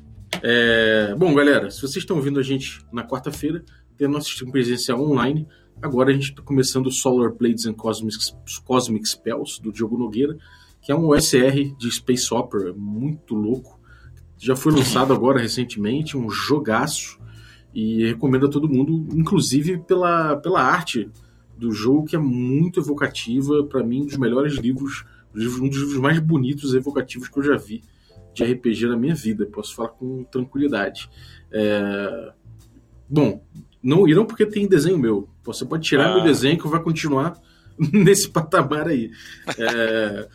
[0.43, 1.13] É...
[1.17, 3.63] Bom, galera, se vocês estão ouvindo a gente na quarta-feira,
[3.97, 5.47] tem a nossa stream presencial online.
[5.81, 8.17] Agora a gente está começando o Solar Blades and Cosmic,
[8.63, 10.37] Cosmic Spells, do Diogo Nogueira,
[10.81, 13.78] que é um OSR de Space Opera muito louco.
[14.39, 17.19] Já foi lançado agora recentemente, um jogaço.
[17.75, 21.07] E recomendo a todo mundo, inclusive pela, pela arte
[21.55, 23.63] do jogo, que é muito evocativa.
[23.65, 25.03] Para mim, um dos melhores livros,
[25.35, 27.83] um dos livros mais bonitos e evocativos que eu já vi
[28.33, 29.45] de RPG na minha vida.
[29.45, 31.09] Posso falar com tranquilidade.
[31.51, 32.31] É...
[33.07, 33.43] Bom,
[33.83, 35.29] não, não porque tem desenho meu.
[35.43, 36.15] Você pode tirar ah.
[36.15, 37.39] meu desenho que eu vou continuar
[37.77, 39.11] nesse patamar aí.
[39.57, 40.27] É...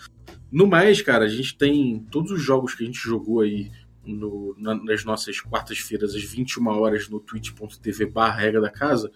[0.53, 3.71] no mais, cara, a gente tem todos os jogos que a gente jogou aí
[4.07, 9.11] no, na, nas nossas quartas-feiras, às 21 horas, no twitch.tv barra regra da casa,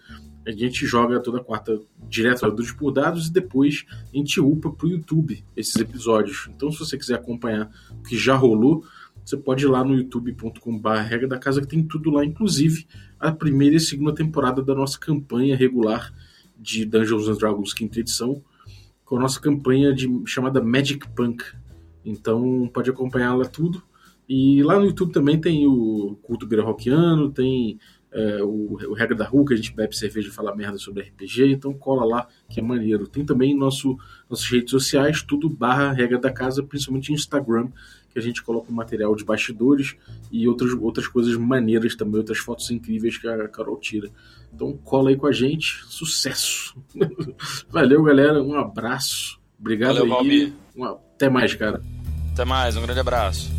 [0.45, 4.87] a gente joga toda quarta direto dos por dados e depois a gente upa pro
[4.87, 6.49] YouTube esses episódios.
[6.55, 8.83] Então, se você quiser acompanhar o que já rolou,
[9.23, 12.87] você pode ir lá no youtube.com.br regra da casa que tem tudo lá, inclusive
[13.19, 16.11] a primeira e segunda temporada da nossa campanha regular
[16.57, 18.43] de Dungeons and Dragons quinta edição,
[19.05, 21.43] com a nossa campanha de, chamada Magic Punk.
[22.03, 23.83] Então pode acompanhar lá tudo.
[24.29, 27.79] E lá no YouTube também tem o Culto Greyhawkiano, tem
[28.11, 31.01] é, o, o Regra da Rua, que a gente bebe cerveja e fala merda sobre
[31.01, 33.07] RPG, então cola lá, que é maneiro.
[33.07, 33.97] Tem também nosso,
[34.29, 37.69] nossas redes sociais, tudo barra Regra da Casa, principalmente Instagram,
[38.11, 39.95] que a gente coloca o material de bastidores
[40.31, 44.09] e outras, outras coisas maneiras também, outras fotos incríveis que a Carol tira.
[44.53, 46.75] Então cola aí com a gente, sucesso!
[47.69, 49.39] Valeu, galera, um abraço.
[49.59, 50.53] Obrigado Valeu, aí.
[50.75, 51.81] Um, até mais, cara.
[52.31, 53.58] Até mais, um grande abraço.